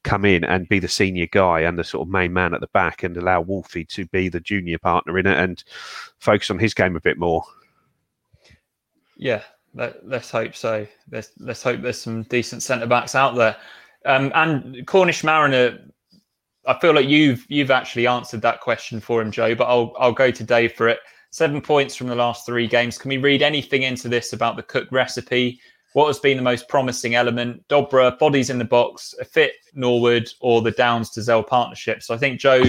[0.02, 2.68] come in and be the senior guy and the sort of main man at the
[2.68, 5.62] back and allow Wolfie to be the junior partner in it and
[6.18, 7.44] focus on his game a bit more.
[9.16, 9.42] Yeah.
[9.74, 10.86] Let, let's hope so.
[11.10, 13.56] Let's let's hope there's some decent centre backs out there.
[14.06, 15.78] Um, and Cornish Mariner,
[16.66, 19.54] I feel like you've you've actually answered that question for him, Joe.
[19.54, 21.00] But I'll I'll go to Dave for it.
[21.30, 22.96] Seven points from the last three games.
[22.98, 25.58] Can we read anything into this about the Cook recipe?
[25.94, 27.66] what has been the most promising element?
[27.68, 32.02] Dobra, bodies in the box, a fit Norwood, or the Downes Dozzell partnership?
[32.02, 32.62] So I think Joe,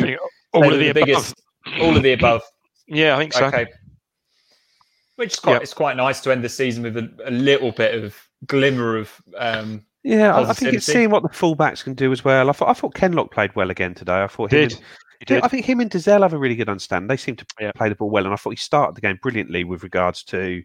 [0.54, 1.34] all of were the, biggest,
[1.68, 1.82] above.
[1.82, 2.44] all of the above.
[2.88, 3.46] Yeah, I think so.
[3.46, 3.66] Okay.
[5.18, 5.62] Which is quite, Yep.
[5.64, 8.16] it's quite nice to end the season with a, a little bit of
[8.48, 12.24] glimmer of um, Yeah, I, I think it's seeing what the fullbacks can do as
[12.26, 12.50] well.
[12.50, 14.24] I thought I thought Kenlock played well again today.
[14.24, 14.74] I thought Did.
[14.74, 14.82] and-
[15.20, 15.42] He did.
[15.44, 17.08] I think him and Dozzell have a really good understanding.
[17.08, 17.72] They seem to Yeah.
[17.74, 20.62] play the ball well, and I thought he started the game brilliantly with regards to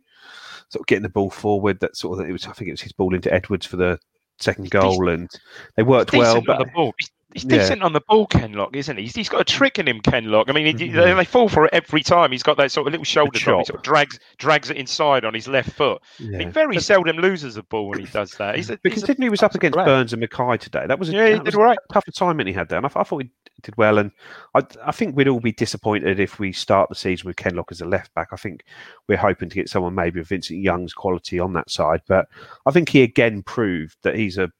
[0.71, 1.79] sort of getting the ball forward.
[1.81, 2.47] That sort of it was.
[2.47, 3.99] I think it was his ball into Edwards for the
[4.41, 5.31] second goal, and
[5.77, 6.43] they worked well.
[6.45, 6.93] But the ball.
[6.99, 7.59] He's, he's Yeah.
[7.59, 9.05] decent on the ball, Kenlock, isn't he?
[9.05, 10.49] He's, he's got a trick in him, Kenlock.
[10.49, 11.17] I mean, he, Mhm.
[11.17, 12.33] they, fall for it every time.
[12.33, 13.61] He's got that sort of little shoulder drop.
[13.61, 16.03] He sort of drags drags it inside on his left foot.
[16.19, 16.39] yeah.
[16.39, 18.57] He very seldom loses a ball when he does that.
[18.57, 19.87] He's a, But he's a- he was up against player.
[19.87, 21.79] Burns and McKay today, that was a, Yeah, he did all right.
[21.89, 23.31] a tough assignment he had there, and I, I thought he
[23.63, 23.99] did well.
[23.99, 24.11] And
[24.55, 27.81] I, I think we'd all be disappointed if we start the season with Kenlock as
[27.81, 28.29] a left back.
[28.33, 28.65] I think
[29.09, 32.27] we're hoping to get someone maybe of Vincent Young's quality on that side, but
[32.67, 34.51] I think he again proved that he's a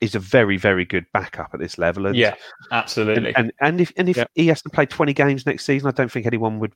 [0.00, 2.06] is a very very good backup at this level.
[2.06, 2.34] And, yeah,
[2.70, 3.34] absolutely.
[3.34, 4.24] and, and if and if Yeah.
[4.34, 6.72] he has to play twenty games next season, I don't think anyone would.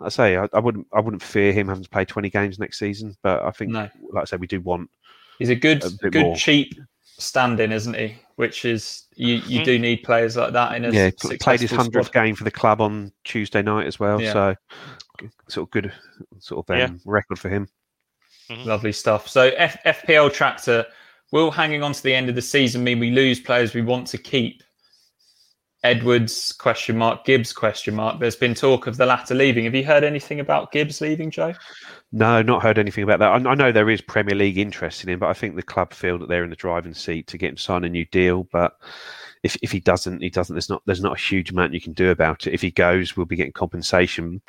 [0.00, 2.78] I say I, I wouldn't I wouldn't fear him having to play twenty games next
[2.78, 3.88] season, but I think No.
[4.12, 4.90] like I said, we do want
[5.38, 6.36] He's a good, a good more.
[6.36, 6.74] cheap
[7.04, 8.16] stand-in, isn't he?
[8.36, 11.60] Which is you, you do need players like that in a yeah, s- pl- played
[11.60, 14.20] his hundredth game for the club on Tuesday night as well.
[14.20, 14.32] Yeah.
[14.32, 14.54] So
[15.48, 15.92] sort of good
[16.38, 16.90] sort of um, Yeah.
[17.04, 17.68] record for him.
[18.50, 19.28] Lovely stuff.
[19.28, 20.86] So F- FPL tractor
[21.32, 24.06] will hanging on to the end of the season mean we lose players we want
[24.08, 24.62] to keep?
[25.84, 28.18] Edwards question mark Gibbs question mark.
[28.18, 29.64] There's been talk of the latter leaving.
[29.64, 31.54] Have you heard anything about Gibbs leaving, Joe?
[32.10, 33.30] No, not heard anything about that.
[33.30, 35.92] I, I know there is Premier League interest in him, but I think the club
[35.92, 38.48] feel that they're in the driving seat to get him sign a new deal.
[38.50, 38.72] But
[39.44, 40.54] if if he doesn't, he doesn't.
[40.54, 42.54] There's not there's not a huge amount you can do about it.
[42.54, 44.42] If he goes, we'll be getting compensation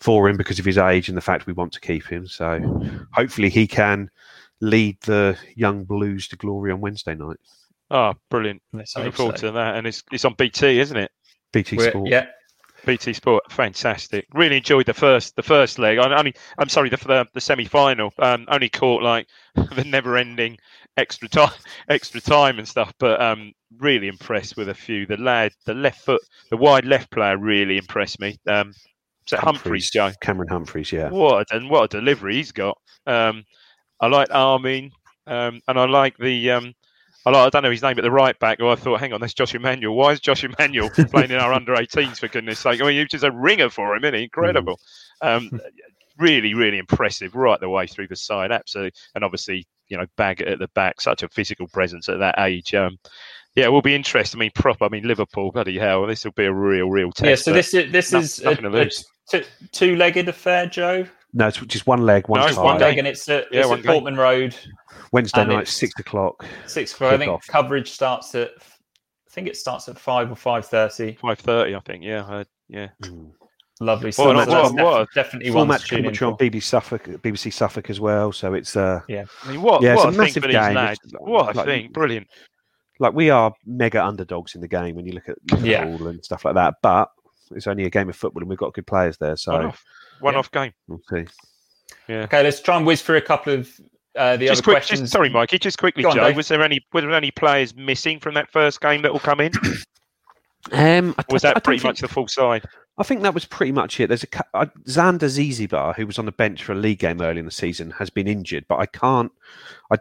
[0.00, 2.26] for him because of his age and the fact we want to keep him.
[2.26, 2.60] So
[3.12, 4.10] hopefully he can
[4.62, 7.36] lead the young Blues to glory on Wednesday night.
[7.90, 8.62] Oh, brilliant!
[8.72, 9.48] Let's Looking forward so.
[9.48, 11.10] to that, and it's it's on BT, isn't it?
[11.52, 12.08] BT We're- Sport.
[12.08, 12.26] Yeah,
[12.86, 14.26] BT Sport, fantastic.
[14.32, 15.98] Really enjoyed the first the first leg.
[15.98, 18.12] I only I'm sorry the the, the semi final.
[18.18, 20.56] Um, only caught like the never ending
[20.96, 21.52] extra time
[21.90, 22.94] extra time and stuff.
[22.98, 25.04] But um, really impressed with a few.
[25.04, 28.38] The lad, the left foot, the wide left player really impressed me.
[28.46, 30.10] Um, is that Humphreys, Joe?
[30.20, 31.08] Cameron Humphreys, yeah.
[31.10, 32.76] What a, and what a delivery he's got.
[33.06, 33.44] Um,
[34.02, 34.90] I like Armin,
[35.26, 36.50] um, and I like the.
[36.50, 36.74] Um,
[37.24, 38.58] I, like, I don't know his name, but the right back.
[38.58, 39.94] who I thought, hang on, that's Josh Emmanuel.
[39.94, 42.82] Why is Josh Emmanuel playing in our under 18s for goodness sake?
[42.82, 44.24] I mean, he was just a ringer for him, isn't he?
[44.24, 44.80] Incredible.
[45.20, 45.60] Um,
[46.18, 48.50] really, really impressive right the way through the side.
[48.50, 52.40] Absolutely, and obviously, you know, Baggott at the back, such a physical presence at that
[52.40, 52.74] age.
[52.74, 52.98] Um,
[53.54, 54.40] yeah, it will be interesting.
[54.40, 54.86] I mean, proper.
[54.86, 55.52] I mean, Liverpool.
[55.52, 57.28] Bloody hell, this will be a real, real test.
[57.28, 57.34] yeah.
[57.36, 61.06] So this is this is a two-legged affair, Joe.
[61.34, 62.62] No, it's just one leg, one No, side.
[62.62, 63.84] One leg, and it's at, Yeah, it's at.
[63.84, 64.54] Portman Road.
[65.12, 66.44] Wednesday night, six o'clock.
[66.66, 67.14] Six o'clock.
[67.14, 67.46] I think Kick-off.
[67.48, 68.50] coverage starts at.
[68.58, 71.14] I think it starts at five or five thirty.
[71.20, 72.04] Five thirty, I think.
[72.04, 72.88] Yeah, I, yeah.
[73.80, 74.08] Lovely.
[74.08, 76.30] What So an- that's def- what a definitely Full one to match tune in commentary
[76.30, 76.36] on.
[76.38, 78.30] BBC Suffolk, BBC Suffolk as well.
[78.30, 79.24] So it's uh, Yeah.
[79.44, 80.74] I mean, what, Yeah, it's what a a massive for game.
[80.74, 81.00] lads.
[81.12, 81.90] Like- What a like- thing.
[81.92, 82.28] Brilliant.
[83.00, 85.84] like we are mega underdogs in the game when you look at Yeah.
[85.86, 86.74] Liverpool and stuff like that.
[86.82, 87.08] But
[87.52, 89.30] it's only a game of football, and we've got good players there.
[89.30, 89.72] One So
[90.22, 90.24] off.
[90.24, 90.38] One Yeah.
[90.38, 90.72] off game.
[90.88, 91.24] we'll see.
[92.08, 92.22] Yeah.
[92.22, 93.70] Okay, let's try and whiz through a couple of
[94.16, 95.00] uh, the Just other quick, questions.
[95.00, 95.58] just, sorry, Mikey.
[95.58, 96.24] Just quickly, on, Joe.
[96.26, 96.36] Dave.
[96.36, 99.40] Was there any were there any players missing from that first game that will come
[99.40, 99.52] in?
[100.70, 102.64] Um, I, Or was I- I that don't pretty think- much the full side?
[102.98, 104.08] I think that was pretty much it.
[104.08, 107.38] There's a uh, Xander Zizibar who was on the bench for a league game early
[107.40, 109.32] in the season has been injured, but I can't.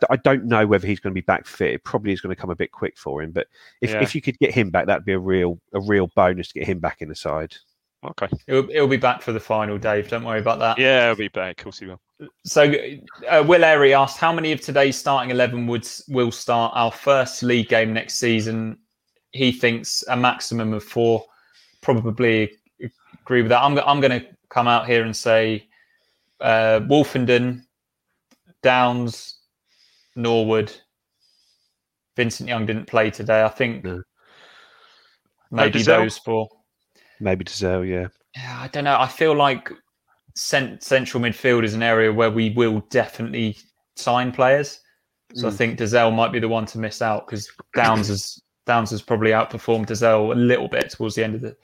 [0.09, 1.73] I don't know whether he's going to be back fit.
[1.73, 3.31] It probably is going to come a bit quick for him.
[3.31, 3.47] But
[3.81, 4.01] if, Yeah.
[4.03, 6.67] if you could get him back, that'd be a real a real bonus to get
[6.67, 7.55] him back in the side.
[8.03, 8.27] Okay.
[8.47, 10.09] It'll, it'll be back for the final, Dave.
[10.09, 10.79] Don't worry about that.
[10.79, 11.59] Yeah, I'll be back.
[11.59, 12.01] Of course he will.
[12.45, 12.73] So,
[13.29, 17.43] uh, Will Airy asked, how many of today's starting 11 would will start our first
[17.43, 18.77] league game next season?
[19.31, 21.25] He thinks a maximum of four.
[21.81, 22.51] Probably
[23.21, 23.61] agree with that.
[23.63, 25.67] I'm, I'm going to come out here and say
[26.39, 27.63] uh, Woolfenden,
[28.63, 29.37] Downes,
[30.15, 30.71] Norwood.
[32.17, 33.43] Vincent Young didn't play today.
[33.43, 34.01] I think No.
[35.49, 35.85] maybe Ozil?
[35.85, 36.49] those four.
[37.21, 38.07] Maybe Dozzell, yeah.
[38.35, 38.97] Yeah, I don't know.
[38.99, 39.71] I feel like
[40.35, 43.57] cent- central midfield is an area where we will definitely
[43.95, 44.79] sign players.
[45.35, 45.55] So I Mm.
[45.55, 49.31] think Dozzell might be the one to miss out because Downes has Downes has probably
[49.31, 51.55] outperformed Dozzell a little bit towards the end of the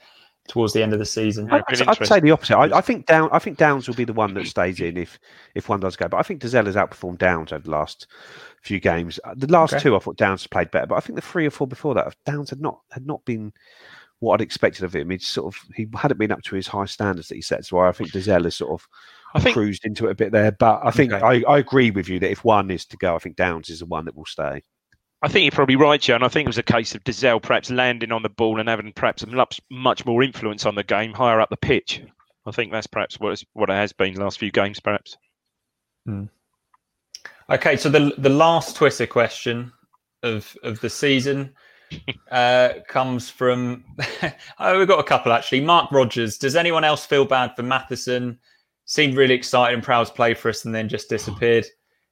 [0.48, 1.46] towards the end of the season.
[1.46, 2.56] Yeah, I'd, I'd say the opposite.
[2.56, 3.28] I, I think Down.
[3.32, 5.18] I think Downes will be the one that stays in if
[5.54, 6.08] if one does go.
[6.08, 8.06] But I think Dozzell has outperformed Downes over the last
[8.62, 9.20] few games.
[9.24, 9.82] Uh, The last Okay.
[9.82, 12.16] two, I thought Downes played better, but I think the three or four before that,
[12.24, 13.52] Downes had not had not been
[14.20, 15.10] what I'd expected of him.
[15.10, 17.68] He's sort of he hadn't been up to his high standards that he sets.
[17.68, 18.88] So I think Dozzell has sort of
[19.34, 20.52] I think cruised into it a bit there.
[20.52, 21.24] But I think Okay.
[21.24, 23.80] I, I agree with you that if one is to go, I think Downes is
[23.80, 24.62] the one that will stay.
[25.20, 26.14] I think you're probably right, Joe.
[26.14, 28.68] And I think it was a case of Dozzell perhaps landing on the ball and
[28.68, 32.02] having perhaps much, much more influence on the game higher up the pitch.
[32.46, 35.16] I think that's perhaps what, what it has been the last few games, perhaps.
[36.06, 36.24] Hmm.
[37.50, 39.72] Okay, so the the last Twitter question
[40.22, 41.54] of of the season
[42.30, 43.84] uh, comes from.
[44.58, 45.60] oh, we've got a couple actually.
[45.60, 46.38] Mark Rogers.
[46.38, 48.38] Does anyone else feel bad for Matheson?
[48.84, 51.66] Seemed really excited and proud to play for us, and then just disappeared.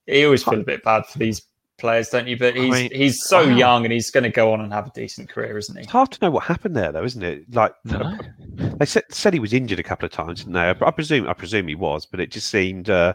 [0.06, 1.42] You always feel a bit bad for these
[1.78, 2.38] players, don't you?
[2.38, 3.56] But he's mean, he's so wow.
[3.56, 5.82] young, and he's going to go on and have a decent career, isn't he?
[5.82, 7.52] It's hard to know what happened there, though, isn't it?
[7.52, 10.60] Like they said, said he was injured a couple of times, didn't they?
[10.60, 13.14] I, I presume I presume he was, but it just seemed uh,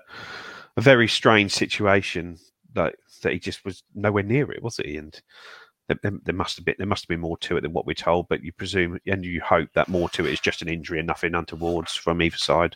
[0.78, 2.38] a very strange situation.
[2.76, 4.98] Like that he just was nowhere near it, was he?
[4.98, 5.20] And
[5.88, 7.94] there, there, must have been there must have been more to it than what we're
[7.94, 8.28] told.
[8.30, 11.08] But you presume and you hope that more to it is just an injury and
[11.08, 12.76] nothing untowards from either side.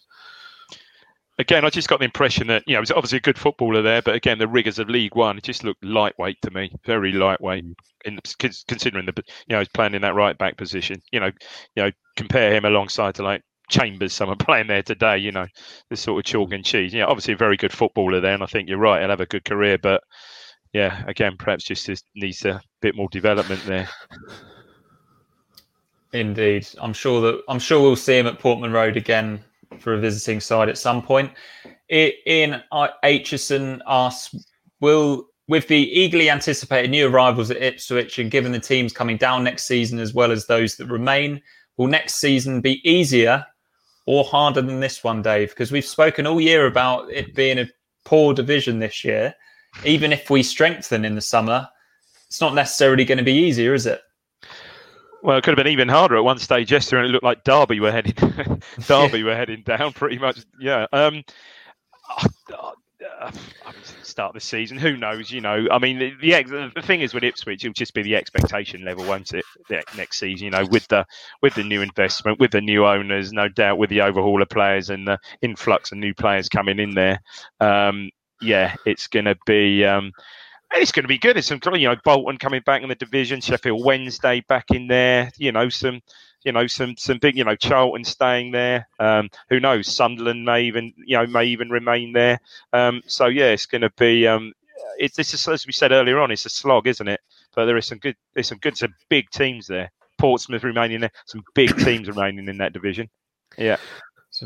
[1.38, 3.82] Again, I just got the impression that, you know, he was obviously a good footballer
[3.82, 7.12] there, but again, the rigours of League One, it just looked lightweight to me, very
[7.12, 7.76] lightweight, mm.
[8.06, 11.02] in considering the, you know, he's playing in that right back position.
[11.12, 11.32] You know,
[11.76, 15.18] you know, compare him alongside to like Chambers, someone playing there today.
[15.18, 15.48] You know,
[15.90, 16.56] this sort of chalk mm.
[16.56, 16.94] and cheese.
[16.94, 19.02] You know, obviously a very good footballer there, and I think you're right.
[19.02, 20.04] He'll have a good career, but
[20.76, 23.88] yeah, again, perhaps just, needs a bit more development there.
[26.12, 29.42] Indeed, I'm sure that I'm sure we'll see him at Portman Road again
[29.80, 31.32] for a visiting side at some point.
[31.90, 34.36] Ian Aitchison asks,
[34.82, 39.46] "Will with the eagerly anticipated new arrivals at Ipswich and given the teams coming down
[39.46, 41.42] next season as well as those that remain,
[41.78, 43.46] will next season be easier
[44.08, 45.52] or harder than this one, Dave?
[45.52, 47.70] Because we've spoken all year about it being a
[48.04, 49.34] poor division this year.
[49.84, 51.68] Even if we strengthen in the summer,
[52.28, 54.02] it's not necessarily going to be easier, is it?"
[55.22, 57.44] Well, it could have been even harder at one stage yesterday, and it looked like
[57.44, 58.14] Derby were heading
[58.88, 60.46] Derby were heading down pretty much.
[60.60, 60.86] Yeah.
[60.94, 61.24] Um,
[63.22, 63.32] uh,
[64.04, 65.32] start the season, who knows?
[65.32, 68.04] You know, I mean, the, the ex- the thing is with Ipswich, it'll just be
[68.04, 69.44] the expectation level, won't it?
[69.68, 71.06] The next season, you know, with the
[71.42, 74.90] with the new investment, with the new owners, no doubt, with the overhaul of players
[74.90, 77.20] and the influx of new players coming in there.
[77.60, 78.10] Um,
[78.46, 79.84] yeah, it's going to be.
[79.86, 80.12] Um,
[80.74, 81.38] it's going to be good.
[81.38, 85.32] It's some, you know, Bolton coming back in the division, Sheffield Wednesday back in there.
[85.38, 86.02] You know, some,
[86.44, 88.88] you know, some some big, you know, Charlton staying there.
[89.00, 89.96] Um, who knows?
[89.96, 92.40] Sunderland may even, you know, may even remain there.
[92.74, 94.28] Um, so yeah, it's going to be.
[94.28, 94.54] Um,
[94.98, 96.32] it's this is as we said earlier on.
[96.32, 97.22] It's a slog, isn't it?
[97.56, 98.16] But there is some good.
[98.34, 99.92] There's some good, some big teams there.
[100.18, 101.12] Portsmouth remaining there.
[101.26, 103.10] Some big teams remaining in that division.
[103.58, 103.78] Yeah.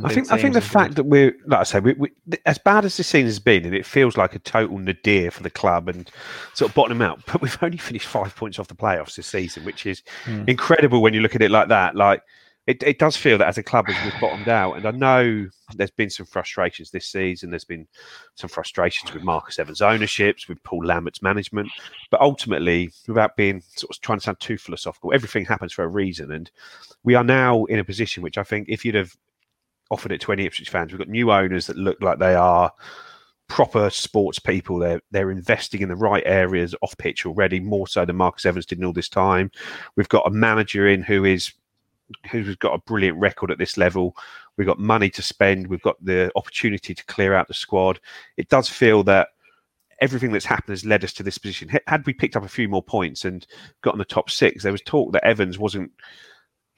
[0.03, 2.11] I think I think the fact that we're like I say, we, we,
[2.45, 5.43] as bad as this season has been, and it feels like a total nadir for
[5.43, 6.09] the club and
[6.53, 7.21] sort of bottom out.
[7.31, 10.43] But we've only finished five points off the playoffs this season, which is Hmm.
[10.47, 11.95] incredible when you look at it like that.
[11.95, 12.21] Like
[12.67, 15.89] it, it does feel that as a club we've bottomed out, and I know there's
[15.89, 17.49] been some frustrations this season.
[17.49, 17.87] There's been
[18.35, 21.69] some frustrations with Marcus Evans' ownerships, with Paul Lambert's management,
[22.11, 25.87] but ultimately, without being sort of trying to sound too philosophical, everything happens for a
[25.87, 26.51] reason, and
[27.03, 29.15] we are now in a position which I think if you'd have
[29.89, 30.91] offered it to any Ipswich fans.
[30.91, 32.71] We've got new owners that look like they are
[33.47, 34.77] proper sports people.
[34.77, 38.65] They're they're investing in the right areas off pitch already, more so than Marcus Evans
[38.65, 39.51] did in all this time.
[39.95, 41.51] We've got a manager in who is
[42.31, 44.15] who's got a brilliant record at this level.
[44.57, 45.67] We've got money to spend.
[45.67, 47.99] We've got the opportunity to clear out the squad.
[48.37, 49.29] It does feel that
[50.01, 51.69] everything that's happened has led us to this position.
[51.87, 53.45] Had we picked up a few more points and
[53.81, 55.91] got in the top six, there was talk that Evans wasn't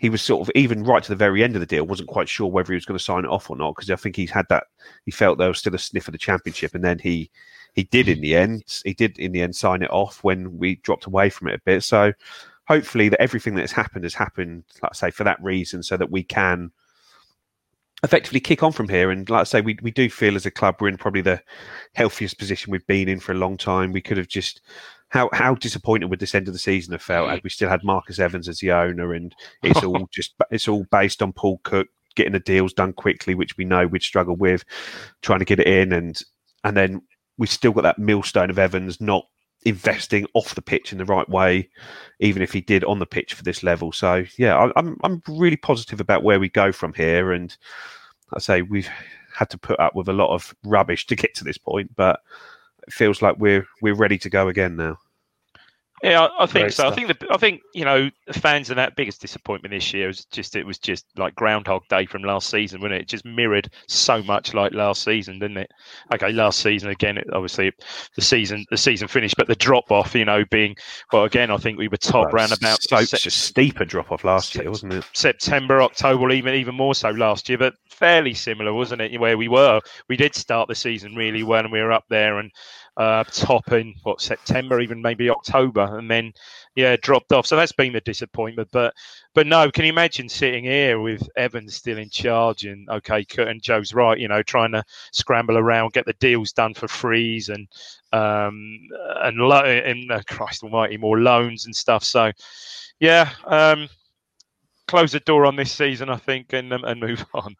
[0.02, 2.28] he was sort of even right to the very end of the deal wasn't quite
[2.28, 4.32] sure whether he was going to sign it off or not because I think he's
[4.32, 4.64] had that
[5.06, 7.30] he felt there was still a sniff of the championship and then he
[7.74, 8.39] he did in the hmm.
[8.39, 11.54] end he did in the end sign it off when we dropped away from it
[11.54, 11.84] a bit.
[11.84, 12.14] So
[12.68, 16.10] hopefully that everything that's happened has happened like I say for that reason so that
[16.10, 16.72] we can
[18.04, 19.12] effectively kick on from here.
[19.12, 21.39] And like I say we, we do feel as a club we're in probably the
[21.93, 23.91] healthiest position we've been in for a long time.
[23.91, 24.62] We could have just
[25.12, 27.84] how how disappointed would this end of the season have felt had we still had
[27.84, 31.88] Marcus Evans as the owner and it's all just it's all based on Paul Cook
[32.16, 34.66] getting the deals done quickly, which we know we'd struggle with,
[35.22, 36.22] trying to get it in and
[36.64, 37.01] and then
[37.38, 39.25] we still got that millstone of Evans not
[39.63, 41.70] investing off the pitch in the right way,
[42.20, 43.92] even if he did on the pitch for this level.
[43.92, 47.55] So yeah, I, I'm I'm really positive about where we go from here, and
[48.33, 48.89] I say we've
[49.33, 52.21] had to put up with a lot of rubbish to get to this point, but
[52.87, 54.97] it feels like we're we're ready to go again now.
[56.04, 56.88] Yeah, I, I think Great so.
[56.88, 60.08] I think the, I think you know the fans and that biggest disappointment this year
[60.08, 63.02] was just it was just like Groundhog Day from last season, wasn't it?
[63.02, 65.72] It just mirrored so much like last season, didn't it?
[66.14, 67.72] Okay, last season again, it, obviously
[68.16, 70.76] the season the season finished, but the drop off, you know, being
[71.14, 74.12] well again, I think we were top Well, round about so such a steeper drop
[74.12, 75.06] off last year, wasn't it?
[75.14, 79.20] September, October, even even more so last year, but fairly similar, wasn't it?
[79.20, 82.40] Where we were, we did start the season really well, and we were up there
[82.40, 82.52] and
[83.02, 86.32] uh, top in what September, even maybe October, and then
[86.76, 87.48] yeah, dropped off.
[87.48, 88.70] So that's been the disappointment.
[88.72, 88.94] But
[89.34, 93.60] but no, can you imagine sitting here with Evans still in charge and okay, and
[93.60, 97.68] Joe's right, you know, trying to scramble around, get the deals done for freeze and
[98.14, 98.80] um
[99.24, 102.04] and lo- and uh, Christ Almighty, more loans and stuff.
[102.04, 102.32] So
[103.00, 103.90] yeah, um,
[104.88, 107.56] close the door on this season, I think, and and move on.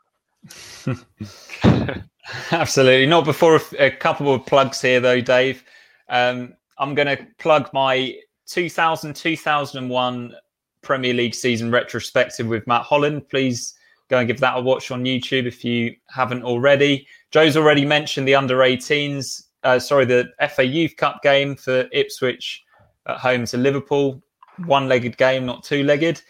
[2.52, 3.06] Absolutely.
[3.06, 5.64] Not before a couple of plugs here, though, Dave.
[6.10, 8.16] Um, I'm going to plug my
[8.48, 10.34] 2000 2001
[10.82, 13.28] Premier League season retrospective with Matt Holland.
[13.30, 13.76] Please
[14.10, 17.08] go and give that a watch on YouTube if you haven't already.
[17.32, 22.64] Joe's already mentioned the under 18s, uh, sorry, the FA Youth Cup game for Ipswich
[23.08, 24.22] at home to Liverpool.
[24.66, 26.22] One legged game, not two legged.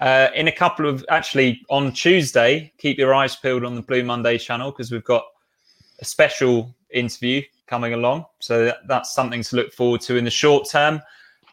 [0.00, 4.02] Uh, in a couple of actually on Tuesday, keep your eyes peeled on the Blue
[4.02, 5.24] Monday channel because we've got
[6.00, 8.24] a special interview coming along.
[8.40, 11.02] So that, that's something to look forward to in the short term.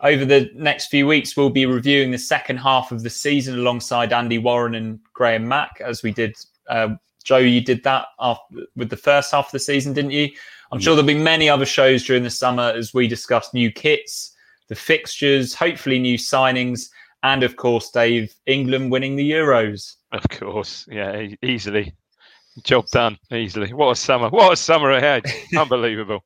[0.01, 4.13] Over the next few weeks, we'll be reviewing the second half of the season alongside
[4.13, 6.35] Andy Warren and Graham Mack, as we did.
[6.69, 10.29] Uh, Joe, you did that after, with the first half of the season, didn't you?
[10.71, 14.35] I'm sure there'll be many other shows during the summer as we discuss new kits,
[14.67, 16.89] the fixtures, hopefully new signings,
[17.23, 19.95] and of course, Dave, England winning the Euros.
[20.11, 21.93] Of course, yeah, easily.
[22.63, 23.73] Job done, easily.
[23.73, 24.29] What a summer!
[24.29, 25.25] What a summer ahead!
[25.57, 26.23] Unbelievable.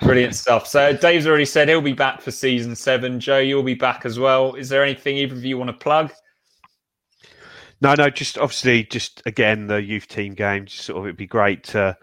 [0.00, 0.66] Brilliant stuff.
[0.66, 3.20] So Dave's already said he'll be back for season seven.
[3.20, 4.54] Joe, you'll be back as well.
[4.54, 6.10] Is there anything either of you want to plug?
[7.82, 10.66] No, no, just obviously, just again, the youth team game.
[10.66, 11.96] Just sort of, it'd be great to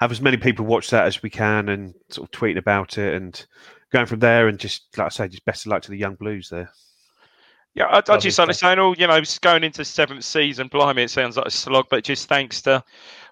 [0.00, 3.14] have as many people watch that as we can and sort of tweeting about it
[3.14, 3.46] and
[3.92, 4.48] going from there.
[4.48, 6.70] And just like I say, just best of luck to the young Blues there.
[7.74, 10.68] Yeah, I, I just understand all, you know, it's going into seventh season.
[10.68, 12.84] Blimey, it sounds like a slog, but just thanks to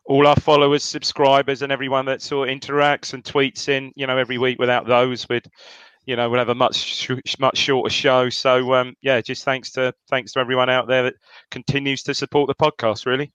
[0.05, 4.19] all our followers, subscribers, and everyone that sort of interacts and tweets in, you know,
[4.19, 4.59] every week.
[4.59, 5.47] Without those, we'd,
[6.07, 7.09] you know, we'd have a much
[7.39, 8.29] much shorter show.
[8.31, 11.15] So, um, yeah, just thanks to thanks to everyone out there that
[11.53, 13.07] continues to support the podcast.
[13.07, 13.33] Really.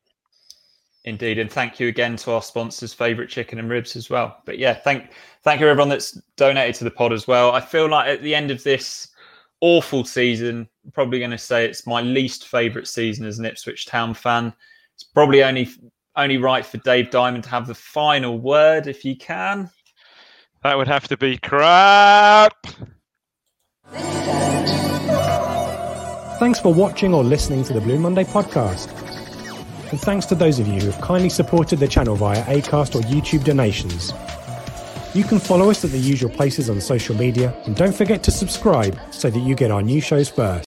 [1.05, 4.41] Indeed, and thank you again to our sponsors, Favorite Chicken and Ribs as well.
[4.43, 5.11] But yeah, thank
[5.41, 7.53] thank you everyone that's donated to the pod as well.
[7.53, 9.07] I feel like at the end of this
[9.61, 14.13] awful season, probably going to say it's my least favourite season as an Ipswich Town
[14.13, 14.53] fan.
[14.95, 15.69] It's probably only
[16.15, 19.69] only right for Dave Diamond to have the final word, if you can.
[20.63, 22.53] That would have to be crap.
[26.39, 28.91] Thanks for watching or listening to the Blue Monday podcast.
[29.91, 33.01] And thanks to those of you who have kindly supported the channel via Acast or
[33.07, 34.11] YouTube donations.
[35.15, 38.31] You can follow us at the usual places on social media and don't forget to
[38.31, 40.66] subscribe so that you get our new shows first.